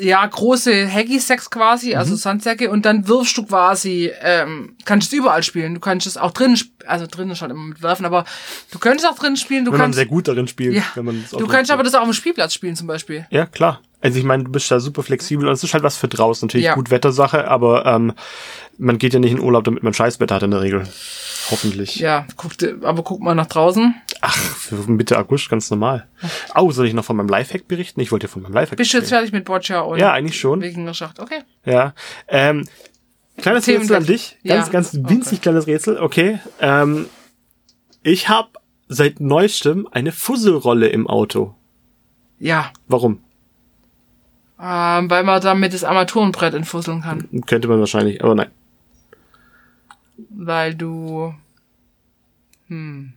[0.00, 5.42] ja, große Haggy-Sacks quasi, also Sandsäcke, und dann wirfst du quasi, ähm, kannst es überall
[5.42, 5.74] spielen.
[5.74, 8.24] Du kannst es auch drinnen, also drinnen halt immer mit werfen, aber
[8.70, 10.74] du könntest auch drinnen spielen, du wenn man kannst, sehr gut darin spielt.
[10.74, 12.86] ja, wenn man es auch du kannst aber das auch auf dem Spielplatz spielen zum
[12.86, 13.26] Beispiel.
[13.30, 13.80] Ja, klar.
[14.00, 16.46] Also ich meine, du bist da super flexibel und es ist halt was für draußen.
[16.46, 16.74] Natürlich Ja.
[16.74, 18.12] gut Wettersache, aber ähm,
[18.78, 20.86] man geht ja nicht in Urlaub, damit man Scheißwetter hat in der Regel.
[21.50, 21.96] Hoffentlich.
[21.96, 23.94] Ja, guck, aber guck mal nach draußen.
[24.20, 26.06] Ach, für Mitte August ganz normal.
[26.54, 28.00] Oh, soll ich noch von meinem Lifehack berichten?
[28.00, 30.38] Ich wollte ja von meinem Lifehack Bist du jetzt fertig mit Boccia und Ja, eigentlich
[30.38, 30.60] schon.
[30.60, 31.20] Wikingerschacht?
[31.20, 31.40] Okay.
[31.64, 31.94] Ja.
[32.26, 32.66] Ähm,
[33.36, 34.36] kleines Themen- Rätsel an dich.
[34.44, 35.98] Ganz, Ja, ganz winzig kleines Rätsel.
[35.98, 36.40] Okay.
[36.60, 37.06] Ähm,
[38.02, 38.48] ich habe
[38.88, 41.54] seit neuestem eine Fusselrolle im Auto.
[42.40, 43.20] Ja, Warum?
[44.60, 47.28] ähm, weil man damit das Armaturenbrett entfusseln kann.
[47.46, 48.48] Könnte man wahrscheinlich, aber nein.
[50.30, 51.34] Weil du.
[52.66, 53.12] Hm.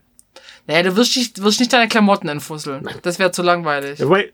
[0.68, 2.88] Naja, du wirst nicht, wirst nicht deine Klamotten entfusseln.
[3.02, 4.00] Das wäre zu langweilig.
[4.00, 4.32] Ja, wobei,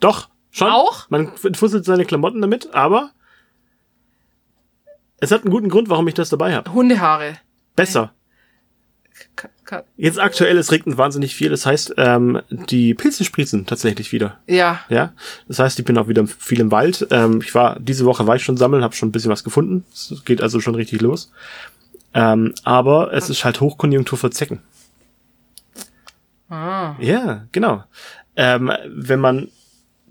[0.00, 0.70] doch, schon.
[0.70, 1.08] Auch?
[1.10, 3.10] Man entfusselt seine Klamotten damit, aber
[5.18, 6.72] es hat einen guten Grund, warum ich das dabei habe.
[6.72, 7.38] Hundehaare.
[7.76, 8.12] Besser.
[9.96, 11.50] Jetzt aktuell, es regnet wahnsinnig viel.
[11.50, 14.38] Das heißt, ähm, die Pilze sprießen tatsächlich wieder.
[14.46, 14.80] Ja.
[14.88, 15.12] Ja,
[15.48, 17.06] das heißt, ich bin auch wieder viel im Wald.
[17.10, 19.84] Ähm, ich war diese Woche war ich schon sammeln, habe schon ein bisschen was gefunden.
[19.92, 21.32] Es geht also schon richtig los.
[22.14, 24.60] Ähm, aber es ist halt Hochkonjunktur für Zecken.
[26.50, 26.96] Ah.
[27.00, 27.84] Ja, genau.
[28.36, 29.48] Ähm, wenn man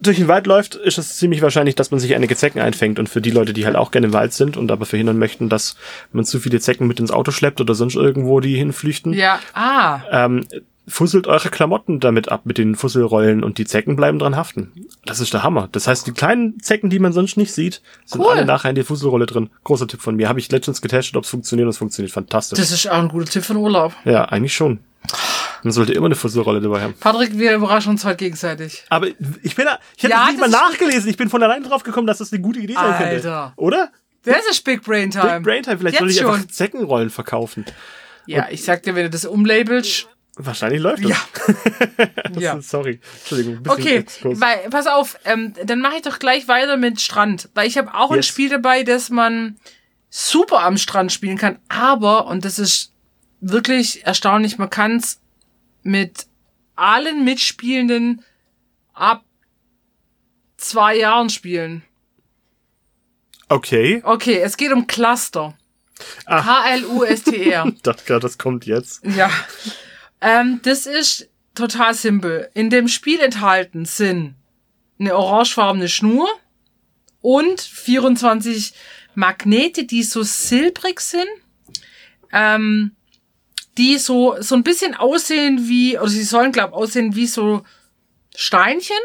[0.01, 2.97] durch den Wald läuft, ist es ziemlich wahrscheinlich, dass man sich einige Zecken einfängt.
[2.99, 5.47] Und für die Leute, die halt auch gerne im Wald sind und aber verhindern möchten,
[5.49, 5.75] dass
[6.11, 9.39] man zu viele Zecken mit ins Auto schleppt oder sonst irgendwo die hinflüchten, Ja.
[9.53, 10.01] Ah.
[10.11, 10.45] ähm,
[10.87, 14.71] fusselt eure Klamotten damit ab mit den Fusselrollen und die Zecken bleiben dran haften.
[15.05, 15.69] Das ist der Hammer.
[15.71, 18.31] Das heißt, die kleinen Zecken, die man sonst nicht sieht, sind Cool.
[18.31, 19.51] alle nachher in der Fusselrolle drin.
[19.63, 20.27] Großer Tipp von mir.
[20.27, 22.57] Habe ich letztens getestet, ob es funktioniert und es funktioniert fantastisch.
[22.59, 23.93] Das ist auch ein guter Tipp für den Urlaub.
[24.03, 24.79] ja, eigentlich schon.
[25.63, 26.93] Man sollte immer eine Fusselrolle dabei haben.
[26.99, 28.83] Patrick, wir überraschen uns halt gegenseitig.
[28.89, 31.09] Aber ich bin da, ich habe Ja, das nicht mal nachgelesen.
[31.09, 33.05] Ich bin von allein drauf gekommen, dass das eine gute Idee sein könnte.
[33.15, 33.53] Alter.
[33.57, 33.91] Oder?
[34.23, 35.35] Das ist Big Brain Time.
[35.35, 35.77] Big Brain Time.
[35.77, 37.65] Vielleicht soll ich einfach Zeckenrollen verkaufen.
[38.27, 40.07] Ja, ich sag dir, wenn du das umlabelst.
[40.35, 41.11] Wahrscheinlich läuft das.
[41.11, 41.17] Ja.
[42.33, 42.53] das ja.
[42.53, 42.99] ist, sorry.
[43.19, 43.57] Entschuldigung.
[43.57, 44.39] ein Okay, Exkurs.
[44.39, 47.49] weil, pass auf, ähm, dann mache ich doch gleich weiter mit Strand.
[47.53, 48.27] Weil ich habe auch ein Yes.
[48.27, 49.57] Spiel dabei, das man
[50.09, 51.59] super am Strand spielen kann.
[51.67, 52.93] Aber, und das ist
[53.41, 55.19] wirklich erstaunlich, man kann es
[55.83, 56.27] mit
[56.75, 58.23] allen Mitspielenden
[58.93, 59.23] ab
[60.57, 61.83] zwei Jahren spielen.
[63.49, 64.01] Okay.
[64.05, 65.57] Okay, es geht um Cluster.
[66.25, 66.41] Ah.
[66.41, 67.65] K-L-U-S-T-R.
[67.75, 69.05] Ich dachte gerade, das kommt jetzt.
[69.05, 69.29] Ja.
[70.21, 72.49] Ähm, das ist total simpel.
[72.53, 74.35] In dem Spiel enthalten sind
[74.99, 76.29] eine orangefarbene Schnur
[77.21, 78.73] und 24
[79.15, 81.27] Magnete, die so silbrig sind,
[82.31, 82.95] ähm,
[83.77, 87.63] die so, so ein bisschen aussehen wie, oder sie sollen, glaube aussehen wie so
[88.35, 88.97] Steinchen.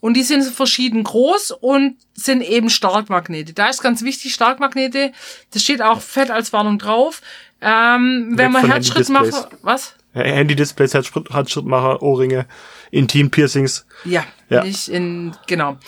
[0.00, 3.54] Und die sind verschieden groß und sind eben Starkmagnete.
[3.54, 5.12] Da ist ganz wichtig, Starkmagnete,
[5.52, 7.22] das steht auch fett als Warnung drauf.
[7.60, 9.94] Ähm, wenn man Herzschrittmacher, was?
[10.12, 12.46] Handy-Displays, Herzschritt- Handschrittmacher, Ohrringe,
[12.90, 13.86] Intim-Piercings.
[14.04, 14.62] Ja, Ja.
[14.64, 15.78] nicht in, genau.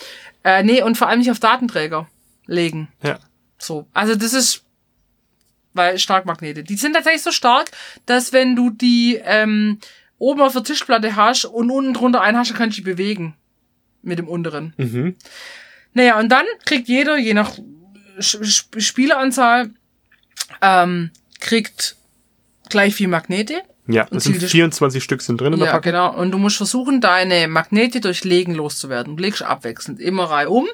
[0.43, 2.07] Äh, nee, und vor allem nicht auf Datenträger
[2.45, 2.89] legen.
[3.03, 3.19] Ja.
[3.57, 3.87] So.
[3.93, 4.63] Also das ist,
[5.73, 6.63] weil Starkmagnete.
[6.63, 7.71] Die sind tatsächlich so stark,
[8.05, 9.79] dass wenn du die ähm,
[10.17, 13.35] oben auf der Tischplatte hast und unten drunter einen hast, dann kannst du die bewegen.
[14.01, 14.73] Mit dem unteren.
[14.77, 15.15] Mhm.
[15.93, 17.51] Naja, und dann kriegt jeder, je nach
[18.77, 19.71] Spieleranzahl,
[20.61, 21.95] ähm, kriegt
[22.69, 23.61] gleich viel Magnete.
[23.87, 25.91] Ja, das sind Ziel des- 24 Stück sind drin in der Ja, Packung.
[25.91, 26.13] genau.
[26.15, 29.17] Und du musst versuchen, deine Magnete durch Legen loszuwerden.
[29.17, 30.67] Du legst abwechselnd immer reihum.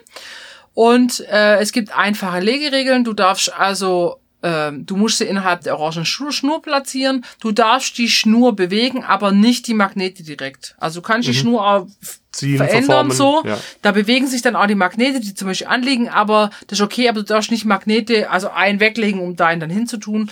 [0.73, 3.05] Und äh, es gibt einfache Legeregeln.
[3.05, 7.25] Du darfst also, ähm, du musst sie innerhalb der orangen Schnur, platzieren.
[7.39, 10.75] Du darfst die Schnur bewegen, aber nicht die Magnete direkt.
[10.77, 11.87] Also du kannst die Schnur auch
[12.31, 13.11] Ziehen, verändern Mhm.
[13.11, 13.43] verformen.
[13.43, 13.49] so.
[13.49, 13.57] Ja.
[13.81, 17.07] Da bewegen sich dann auch die Magnete, die zum Beispiel anliegen, aber das ist okay,
[17.09, 20.29] aber du darfst nicht Magnete, also einen weglegen, um deinen dann hinzutun.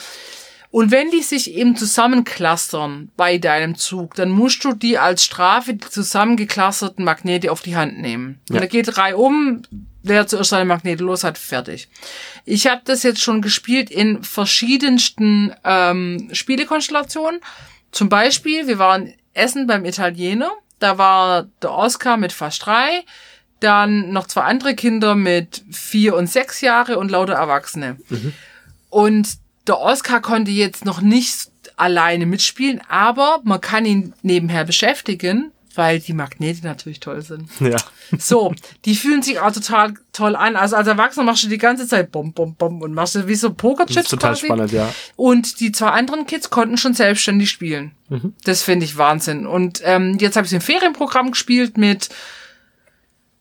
[0.69, 5.75] Und wenn die sich eben zusammenclustern bei deinem Zug, dann musst du die als Strafe
[5.75, 8.39] die zusammengeclusterten Magnete auf die Hand nehmen.
[8.49, 8.61] Und Ja.
[8.61, 9.61] da geht Reihe um,
[10.03, 11.87] wer zuerst seine Magnete los hat, fertig.
[12.45, 17.39] Ich habe das jetzt schon gespielt in verschiedensten ähm, Spielekonstellationen.
[17.91, 23.05] Zum Beispiel, wir waren essen beim Italiener, da war der Oscar mit fast drei,
[23.61, 27.97] dann noch zwei andere Kinder mit vier und sechs Jahre und lauter Erwachsene.
[28.89, 35.52] Und der Oscar konnte jetzt noch nicht alleine mitspielen, aber man kann ihn nebenher beschäftigen,
[35.75, 37.49] weil die Magnete natürlich toll sind.
[37.59, 37.77] ja.
[38.17, 38.53] So,
[38.85, 40.55] die fühlen sich auch total toll an.
[40.55, 43.35] Also als Erwachsener machst du die ganze Zeit bom, bom, bom und machst du wie
[43.35, 44.45] so Das Pokerchips ist total quasi.
[44.45, 44.93] spannend, ja.
[45.15, 47.91] Und die zwei anderen Kids konnten schon selbstständig spielen.
[48.43, 49.47] Das finde ich Wahnsinn.
[49.47, 52.09] Und ähm, jetzt habe ich im Ferienprogramm gespielt mit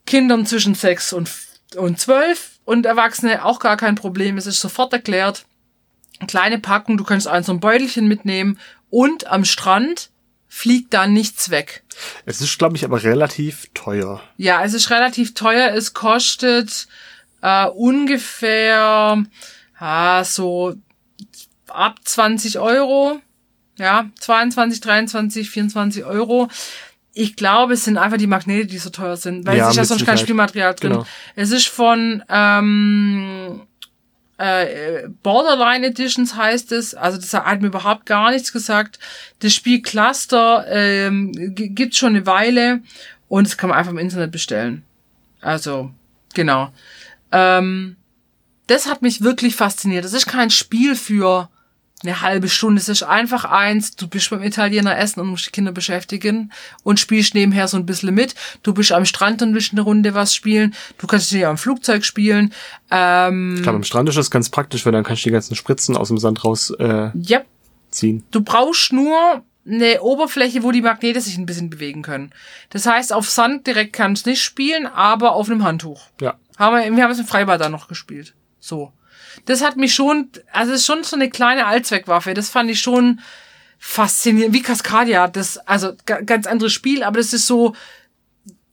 [0.06, 1.30] Kindern zwischen sechs und,
[1.76, 4.38] und zwölf und Erwachsene auch gar kein Problem.
[4.38, 5.44] Es ist sofort erklärt.
[6.26, 8.58] Kleine Packung, du kannst ein so ein Beutelchen mitnehmen
[8.88, 10.10] und am Strand
[10.54, 11.82] fliegt da nichts weg.
[12.26, 14.20] Es ist, glaube ich, aber relativ teuer.
[14.36, 15.72] Ja, es ist relativ teuer.
[15.74, 16.88] Es kostet
[17.40, 19.24] äh, ungefähr
[19.78, 20.74] ah, so
[21.68, 23.18] ab 20 Euro.
[23.78, 26.48] Ja, 22, 23, 24 Euro.
[27.14, 29.76] Ich glaube, es sind einfach die Magnete, die so teuer sind, weil Ja, es ist
[29.78, 30.18] ja sonst kein.
[30.18, 30.92] Spielmaterial drin.
[30.92, 31.06] Genau.
[31.34, 33.62] Es ist von ähm,
[34.42, 38.98] äh, Borderline Editions heißt es, also das hat mir überhaupt gar nichts gesagt.
[39.38, 42.80] Das Spiel Cluster ähm, g- gibt's schon eine Weile
[43.28, 44.82] und das kann man einfach im Internet bestellen.
[45.40, 45.92] Also,
[46.34, 46.72] genau.
[47.30, 47.96] Ähm,
[48.66, 50.04] das hat mich wirklich fasziniert.
[50.04, 51.48] Das ist kein Spiel für
[52.02, 52.80] eine halbe Stunde.
[52.80, 57.00] Es ist einfach eins, du bist beim Italiener essen und musst die Kinder beschäftigen und
[57.00, 58.34] spielst nebenher so ein bisschen mit.
[58.62, 60.74] Du bist am Strand und willst eine Runde was spielen.
[60.98, 62.52] Du kannst auch am Flugzeug spielen.
[62.90, 65.54] Ähm, Ich glaube, am Strand ist das ganz praktisch, weil dann kannst du die ganzen
[65.56, 66.80] Spritzen aus dem Sand rausziehen.
[66.80, 67.42] Äh, ja,
[67.90, 68.24] ziehen.
[68.30, 72.32] du brauchst nur eine Oberfläche, wo die Magnete sich ein bisschen bewegen können.
[72.70, 76.08] Das heißt, auf Sand direkt kannst du nicht spielen, aber auf einem Handtuch.
[76.20, 76.34] Ja.
[76.58, 78.34] Haben wir, wir haben es im Freibad da noch gespielt.
[78.58, 78.92] So.
[79.46, 82.34] Das hat mich schon, also es ist schon so eine kleine Allzweckwaffe.
[82.34, 83.20] Das fand ich schon
[83.78, 84.54] faszinierend.
[84.54, 87.74] Wie Cascadia, das, also ga- ganz anderes Spiel, aber das ist so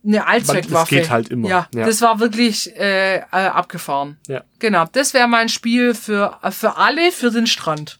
[0.05, 0.95] eine Allzweckwaffe.
[0.95, 1.49] geht halt immer.
[1.49, 1.85] Ja, Ja.
[1.85, 4.17] das war wirklich äh, äh, abgefahren.
[4.27, 4.43] Ja.
[4.59, 7.99] Genau, das wäre mein Spiel für, für alle für den Strand.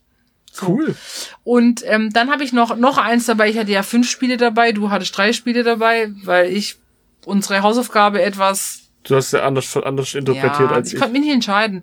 [0.62, 0.96] Cool.
[1.44, 3.50] Und ähm, dann habe ich noch, noch eins dabei.
[3.50, 6.78] Ich hatte ja fünf Spiele dabei, du hattest drei Spiele dabei, weil ich
[7.26, 11.00] unsere Hausaufgabe etwas Du hast ja anders, anders interpretiert ja, als ich ich.
[11.00, 11.82] konnte mich nicht entscheiden.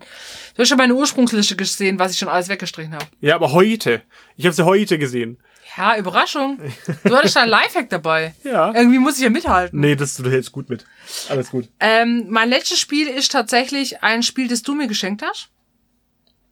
[0.55, 3.07] Du hast schon meine Ursprungsliste gesehen, was ich schon alles weggestrichen habe.
[3.21, 4.03] Ja, aber heute.
[4.37, 5.39] Ich habe sie heute gesehen.
[5.77, 6.59] Ja, Überraschung.
[7.05, 8.35] Du hattest da ein Lifehack dabei.
[8.45, 8.73] Ja.
[8.73, 9.81] Irgendwie muss ich ja mithalten.
[9.81, 10.85] Nee, das du hältst gut mit.
[11.29, 11.69] Alles gut.
[11.81, 15.49] Ähm, mein letztes Spiel ist tatsächlich ein Spiel, das du mir geschenkt hast.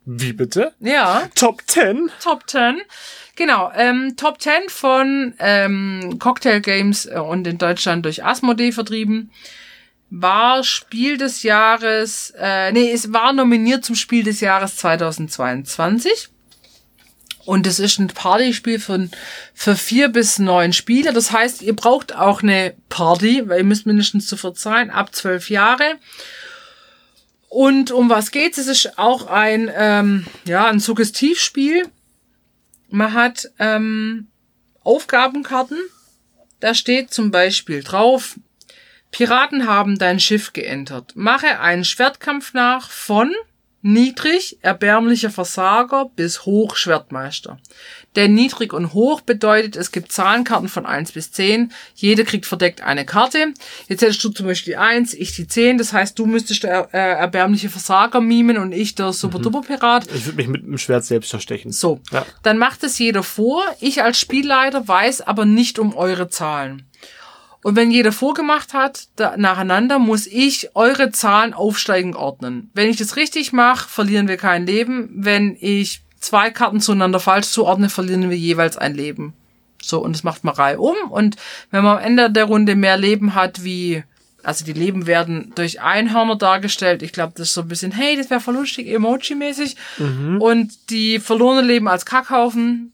[0.05, 0.75] Wie bitte?
[0.81, 2.11] Ja, Top 10?
[2.21, 2.81] Top 10.
[3.37, 9.31] Genau, ähm, Top 10 von ähm, Cocktail Games äh, und in Deutschland durch Asmodee vertrieben.
[10.17, 16.29] War Spiel des Jahres, äh, nee, es war nominiert zum Spiel des Jahres 2022.
[17.45, 19.11] Und es ist ein Partyspiel von,
[19.55, 21.13] für vier bis neun Spieler.
[21.13, 25.13] Das heißt, ihr braucht auch eine Party, weil ihr müsst mindestens zu viert sein, ab
[25.15, 25.97] zwölf Jahre.
[27.49, 28.59] Und um was geht's?
[28.59, 31.89] Es ist auch ein, ähm, ja, ein Suggestivspiel.
[32.89, 34.29] Man hat ähm,
[34.85, 35.79] Aufgabenkarten.
[36.61, 38.37] Da steht zum Beispiel drauf,
[39.15, 41.13] Piraten haben dein Schiff geentert.
[41.15, 43.33] Mache einen Schwertkampf nach von
[43.81, 47.61] niedrig, erbärmlicher Versager bis hoch Schwertmeister.
[48.17, 51.71] Denn niedrig und hoch bedeutet, es gibt Zahlenkarten von 1 bis 10.
[51.95, 53.55] Jeder kriegt verdeckt eine Karte.
[53.89, 55.79] Jetzt hättest du zum Beispiel die 1, ich die 10.
[55.79, 60.09] Das heißt, du müsstest der äh, erbärmliche Versager mimen und ich der Super-Duper-Pirat.
[60.13, 61.71] Ich würde mich mit dem Schwert selbst verstechen.
[61.71, 62.27] So, Ja.
[62.43, 63.63] dann macht es jeder vor.
[63.81, 66.87] Ich als Spielleiter weiß aber nicht um eure Zahlen.
[67.65, 72.71] Und wenn jeder vorgemacht hat, da, nacheinander, muss ich eure Zahlen aufsteigend ordnen.
[72.75, 75.09] Wenn ich das richtig mache, verlieren wir kein Leben.
[75.15, 79.33] Wenn ich zwei Karten zueinander falsch zuordne, verlieren wir jeweils ein Leben.
[79.81, 80.95] So, und das macht man reihum.
[81.09, 81.37] Und
[81.71, 84.05] wenn man am Ende der Runde mehr Leben hat, wie,
[84.43, 87.03] also die Leben werden durch Einhörner dargestellt.
[87.03, 89.77] Ich glaube, das ist so ein bisschen, hey, das wäre voll lustig, Emoji-mäßig.
[90.39, 92.93] Und die verlorenen Leben als Kackhaufen.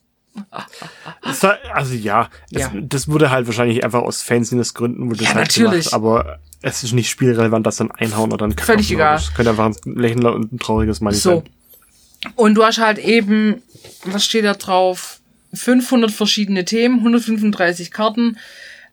[1.23, 2.73] Das war, also ja, es, Ja.
[2.81, 5.85] das wurde halt wahrscheinlich einfach aus Fanciness-Gründen wurde das Ja, halt natürlich.
[5.91, 9.17] gemacht, aber es ist nicht spielrelevant, dass dann einhauen oder ein Kack Völlig egal.
[9.17, 9.35] Ist.
[9.35, 11.31] Könnte einfach ein Lächeln und ein trauriges Money So.
[11.37, 12.33] sein.
[12.37, 13.63] Und du hast halt eben,
[14.05, 15.21] was steht da drauf?
[15.55, 18.37] 500 verschiedene Themen, 135 Karten.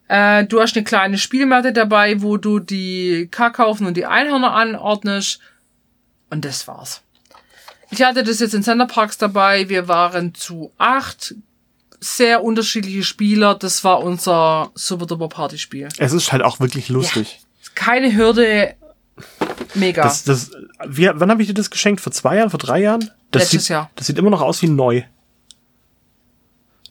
[0.08, 5.40] Äh, du hast eine kleine Spielmatte dabei, wo du die Kackhaufen und die Einhörner anordnest.
[6.30, 7.02] Und das war's.
[7.90, 9.70] Ich hatte das jetzt in Centerparks dabei.
[9.70, 11.36] Wir waren zu acht
[12.00, 13.56] sehr unterschiedliche Spieler.
[13.56, 15.90] Das war unser Super Duper Party Spiel.
[15.98, 17.40] Es ist halt auch wirklich lustig.
[17.76, 18.76] Keine Hürde.
[19.74, 20.04] Mega.
[20.04, 20.52] Das, das,
[20.88, 22.02] wie, wann habe ich dir das geschenkt?
[22.02, 22.50] Vor zwei Jahren?
[22.50, 23.12] Vor drei Jahren?
[23.32, 23.90] Das Letztes sieht, Jahr.
[23.96, 25.04] Das sieht immer noch aus wie neu.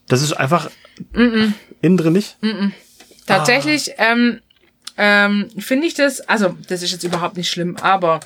[0.08, 0.70] Das ist einfach
[1.12, 2.36] innen drin nicht.
[3.26, 4.40] Tatsächlich ähm,
[4.96, 8.20] ähm, finde ich das, also das ist jetzt überhaupt nicht schlimm, aber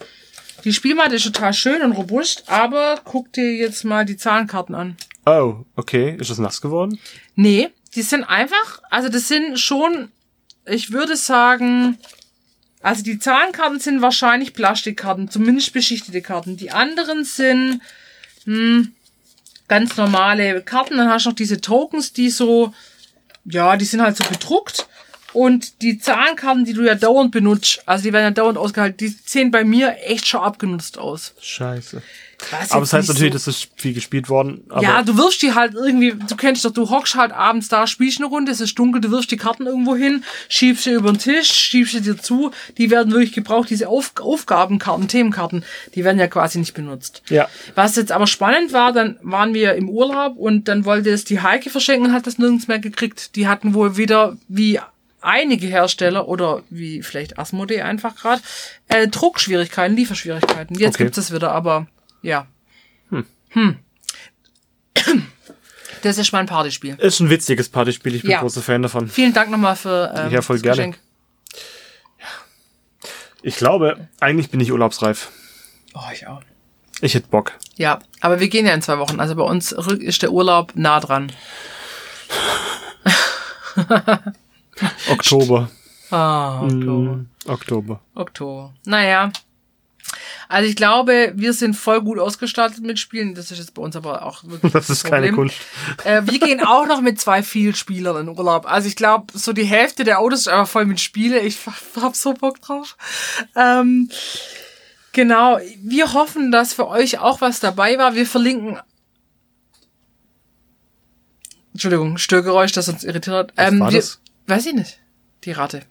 [0.65, 4.97] die Spielmatte ist total schön und robust, aber guck dir jetzt mal die Zahlenkarten an.
[5.27, 6.17] Oh, okay.
[6.19, 6.99] Ist das nass geworden?
[7.35, 10.11] Nee, die sind einfach, also das sind schon,
[10.67, 11.99] ich würde sagen,
[12.83, 16.57] also die Zahlenkarten sind wahrscheinlich Plastikkarten, zumindest beschichtete Karten.
[16.57, 17.81] Die anderen sind
[18.45, 18.95] hm,
[19.69, 20.97] ganz normale Karten.
[20.97, 22.73] Dann hast du noch diese Tokens, die so,
[23.45, 24.89] ja, die sind halt so bedruckt.
[25.33, 29.15] Und die Zahlenkarten, die du ja dauernd benutzt, also die werden ja dauernd ausgehalten, die
[29.25, 31.35] sehen bei mir echt schon abgenutzt aus.
[31.41, 32.03] Scheiße.
[32.51, 34.65] Was Aber es heißt natürlich, so- dass es viel gespielt worden.
[34.81, 38.17] Ja, du wirfst die halt irgendwie, du kennst doch, du hockst halt abends da, spielst
[38.19, 41.19] eine Runde, es ist dunkel, du wirfst die Karten irgendwo hin, schiebst sie über den
[41.19, 45.65] Tisch, schiebst sie dir zu, die werden wirklich gebraucht, diese Auf Aufgabenkarten, Themenkarten,
[45.95, 47.23] die werden ja quasi nicht benutzt.
[47.29, 47.47] Ja.
[47.75, 51.43] Was jetzt aber spannend war, dann waren wir im Urlaub und dann wollte es die
[51.43, 53.37] Heike verschenken und hat das nirgends mehr gekriegt.
[53.37, 54.81] Die hatten wohl wieder, wie
[55.23, 58.43] einige Hersteller oder wie vielleicht Asmodee einfach gerade,
[58.89, 60.79] äh, Druckschwierigkeiten, Lieferschwierigkeiten.
[60.79, 61.05] Jetzt Okay.
[61.05, 61.87] gibt's es wieder, aber
[62.23, 62.47] ja.
[63.53, 63.79] Hm.
[66.03, 66.95] Das ist mein Partyspiel.
[67.01, 68.15] Ist ein witziges Partyspiel.
[68.15, 68.41] Ich bin Ja.
[68.41, 69.09] großer Fan davon.
[69.09, 70.77] Vielen Dank nochmal für ähm, Ja, voll das gerne.
[70.77, 70.99] Geschenk.
[73.43, 75.31] Ich glaube, eigentlich bin ich urlaubsreif.
[75.95, 76.43] Oh, ich auch.
[77.01, 77.53] Ich hätte Bock.
[77.77, 79.19] Ja, aber wir gehen ja in zwei Wochen.
[79.19, 81.33] Also bei uns ist der Urlaub nah dran.
[85.11, 85.71] Oktober.
[86.11, 87.13] Ah, Oktober.
[87.13, 88.01] Hm, Oktober.
[88.15, 88.75] Oktober.
[88.85, 89.33] Naja.
[90.49, 93.37] Also ich glaube, wir sind voll gut ausgestattet mit Spielen.
[93.37, 95.55] Das ist jetzt bei uns aber auch wirklich Das ist keine Kunst.
[96.03, 98.67] Äh, wir gehen auch noch mit zwei Vielspielern in Urlaub.
[98.71, 101.39] Also ich glaube, so die Hälfte der Autos ist einfach voll mit Spiele.
[101.39, 101.59] Ich
[102.01, 102.97] hab so Bock drauf.
[103.55, 104.11] Ähm,
[105.13, 105.61] genau.
[105.83, 108.17] Wir hoffen, dass für euch auch was dabei war.
[108.17, 108.81] Wir verlinken.
[111.73, 113.53] Entschuldigung, Störgeräusch, das uns irritiert hat.
[113.57, 114.21] Ähm, war wir, das?
[114.51, 114.99] Weiß ich nicht.
[115.45, 115.83] Die Ratte.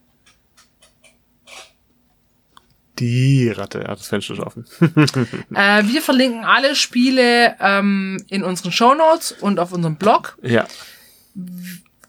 [3.00, 4.66] Die Ratte hat das Fenster offen.
[5.56, 10.38] Äh, wir verlinken alle Spiele ähm, in unseren Shownotes und auf unserem Blog.
[10.42, 10.68] ja.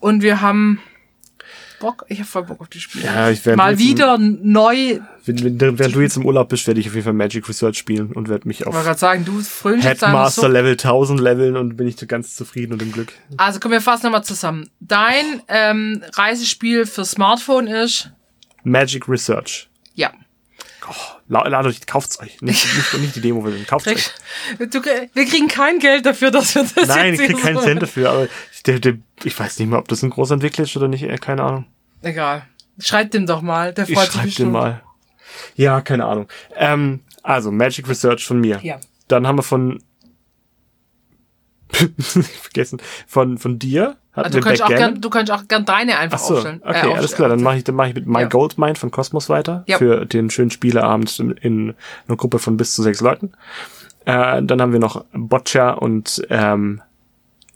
[0.01, 0.81] Und wir haben
[1.81, 2.05] Bock.
[2.09, 3.07] Ich habe voll Bock auf die Spiele.
[3.07, 5.01] Ja, ich werde Mal wieder neu.
[5.25, 7.77] Wenn, wenn, wenn du jetzt im Urlaub bist, werde ich auf jeden Fall Magic Research
[7.79, 9.43] spielen und werde mich Ich wollte auf gerade sagen, du
[9.81, 10.47] Headmaster so.
[10.47, 13.13] Level 1000 leveln und bin ich ganz zufrieden und im Glück.
[13.37, 14.71] Also kommen wir fast nochmal zusammen.
[14.79, 18.11] Dein ähm, Reisespiel für Smartphone ist
[18.63, 19.69] Magic Research.
[19.95, 20.13] ja.
[21.29, 22.43] La- Ladet euch, kauft's euch.
[22.43, 24.11] Nicht, nicht, nicht die Demo, kauft's euch.
[24.59, 27.63] Du, wir kriegen kein Geld dafür, dass wir das Nein, ich jetzt krieg hier keinen
[27.63, 28.31] Cent dafür, aber ich,
[28.67, 31.17] der, der, ich weiß nicht mal, ob das ein großer Entwickler ist oder nicht, äh,
[31.19, 31.67] keine Ahnung.
[32.03, 32.43] Egal.
[32.79, 33.73] Schreibt dem doch mal.
[33.75, 34.49] Der Ich freut sich schreib bestimmt.
[34.49, 34.83] den mal.
[35.55, 36.29] Ja, keine Ahnung.
[36.57, 38.59] Ähm, also, Magic Research von mir.
[38.63, 38.79] Ja.
[39.09, 39.83] Dann haben wir von
[42.01, 45.99] vergessen, von, von dir hatten Also du kannst, auch gern, du kannst auch gern deine
[45.99, 46.61] einfach Ach so, aufstellen.
[46.65, 47.17] okay, Äh, alles aufstellen.
[47.17, 47.29] klar.
[47.29, 48.29] Dann mache ich, dann mache ich mit My Ja.
[48.29, 49.79] Goldmine von Cosmos weiter Ja.
[49.79, 51.75] für den schönen Spieleabend in, in
[52.09, 53.33] einer Gruppe von bis zu sechs Leuten.
[54.07, 56.83] Äh, dann haben wir noch Boccia und ähm,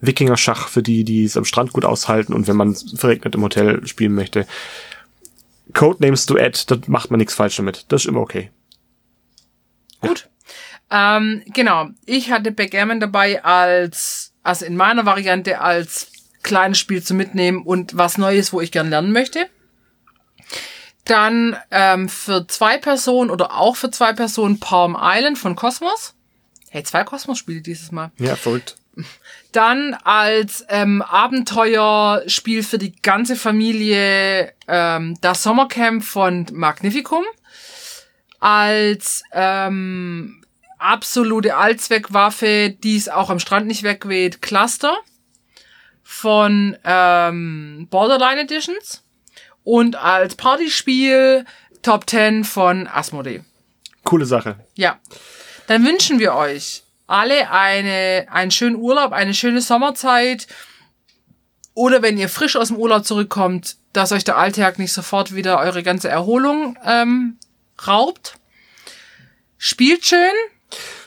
[0.07, 3.87] Wikinger-Schach für die, die es am Strand gut aushalten und wenn man verregnet im Hotel
[3.87, 4.47] spielen möchte.
[5.73, 7.87] Codenames Duett, da macht man nichts falsch damit.
[7.89, 8.51] Das ist immer okay.
[10.01, 10.29] Gut.
[10.91, 11.89] Ähm, genau.
[12.07, 17.97] Ich hatte Backgammon dabei als, also in meiner Variante als kleines Spiel zu mitnehmen und
[17.97, 19.49] was Neues, wo ich gern lernen möchte.
[21.05, 26.15] Dann ähm, für zwei Personen oder auch für zwei Personen Palm Island von Cosmos.
[26.71, 28.11] Hey, zwei Cosmos-Spiele dieses Mal.
[28.19, 28.77] Ja, verrückt.
[29.55, 37.23] Dann als ähm, Abenteuerspiel für die ganze Familie ähm, das Sommercamp von Magnificum.
[38.41, 40.43] Als ähm,
[40.81, 44.97] absolute Allzweckwaffe, die es auch am Strand nicht wegweht, Cluster
[46.03, 49.05] von ähm, Borderline Editions.
[49.63, 51.45] Und als Partyspiel
[51.83, 53.45] Top 10 von Asmodee.
[54.03, 54.57] Coole Sache.
[54.75, 54.99] Ja.
[55.69, 60.47] Dann wünschen wir euch alle eine, einen schönen Urlaub, eine schöne Sommerzeit.
[61.75, 65.59] Oder wenn ihr frisch aus dem Urlaub zurückkommt, dass euch der Alltag nicht sofort wieder
[65.59, 67.37] eure ganze Erholung ähm,
[67.87, 68.39] raubt.
[69.59, 70.33] Spielt schön.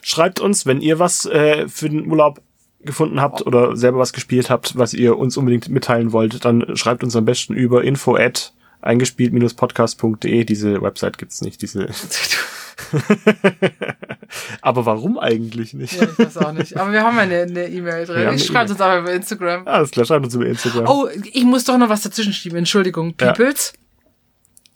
[0.01, 2.41] Schreibt uns, wenn ihr was äh, für den Urlaub
[2.79, 7.03] gefunden habt oder selber was gespielt habt, was ihr uns unbedingt mitteilen wollt, dann schreibt
[7.03, 10.45] uns am besten über info at eingespielt-podcast.de.
[10.45, 11.89] Diese Website gibt's nicht, diese.
[14.61, 15.93] Aber warum eigentlich nicht?
[15.93, 16.75] Ja, ich weiß auch nicht.
[16.77, 18.33] Aber wir haben eine eine E-Mail drin.
[18.35, 19.67] Ich schreibe uns aber über Instagram.
[19.67, 20.85] Alles klar, schreibt uns über Instagram.
[20.87, 22.57] Oh, ich muss doch noch was dazwischen schieben.
[22.57, 23.27] Entschuldigung, Ja.
[23.27, 23.73] Peoples.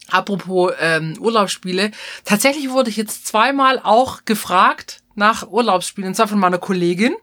[0.10, 1.92] Apropos ähm, Urlaubsspiele.
[2.26, 7.16] Tatsächlich wurde ich jetzt zweimal auch gefragt nach Urlaubsspielen, und zwar von meiner Kollegin.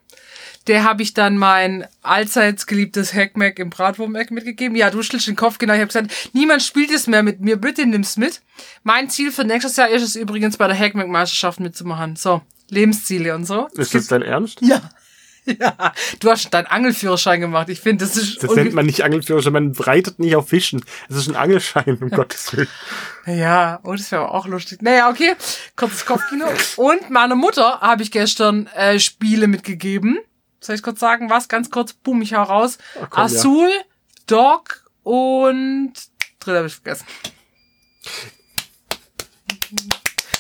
[0.69, 4.77] Der habe ich dann mein allseits geliebtes Hackmack im Bratwurm-Eck mitgegeben.
[4.77, 5.73] Ja, du stellst den Kopf, genau.
[5.73, 8.43] Ich habe gesagt, niemand spielt es mehr mit mir, bitte nimm's mit.
[8.83, 12.17] Mein Ziel für nächstes Jahr ist es übrigens, bei der Hackmack-Meisterschaft mitzumachen.
[12.17, 13.69] So, Lebensziele und so.
[13.77, 14.61] Ist das dein Ernst?
[14.61, 14.83] Ja.
[15.59, 17.71] Ja, du hast deinen Angelführerschein gemacht.
[17.71, 20.85] Ich finde, das ist Das nennt man nicht Angelführerschein, man reitet nicht auf Fischen.
[21.09, 22.69] Das ist ein Angelschein, um Gottes Willen.
[23.25, 24.83] Ja, oh, das wäre auch lustig.
[24.83, 25.35] Naja, okay,
[25.75, 26.45] kurzes Kopfkino.
[26.77, 30.19] Und meiner Mutter habe ich gestern äh, Spiele mitgegeben.
[30.61, 31.49] Soll ich kurz sagen, was?
[31.49, 32.79] Ganz kurz, boom, ich hau raus.
[32.97, 33.71] Oh, komm, Azul,
[34.27, 35.93] Dog und
[36.41, 37.07] dritte habe ich vergessen.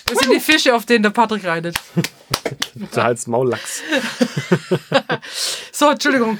[0.06, 1.78] Das sind die Fische, auf denen der Patrick reitet.
[2.94, 3.82] Der Hals Maullachs.
[5.72, 6.38] So, Entschuldigung.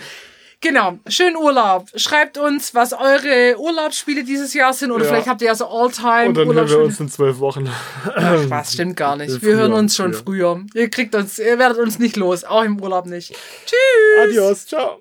[0.61, 1.87] Genau, schönen Urlaub.
[1.95, 4.91] Schreibt uns, was eure Urlaubsspiele dieses Jahr sind.
[4.91, 5.11] Oder Ja.
[5.11, 7.69] vielleicht habt ihr ja so All-Time Und dann hören wir uns in zwölf Wochen.
[8.13, 9.31] Ach, Spaß, stimmt gar nicht.
[9.31, 10.57] Wir Früher, hören uns schon früher.
[10.57, 10.67] früher.
[10.75, 13.37] Ihr kriegt uns, ihr werdet uns nicht los, auch im Urlaub nicht.
[13.67, 14.25] Tschüss.
[14.25, 15.01] Adios, ciao.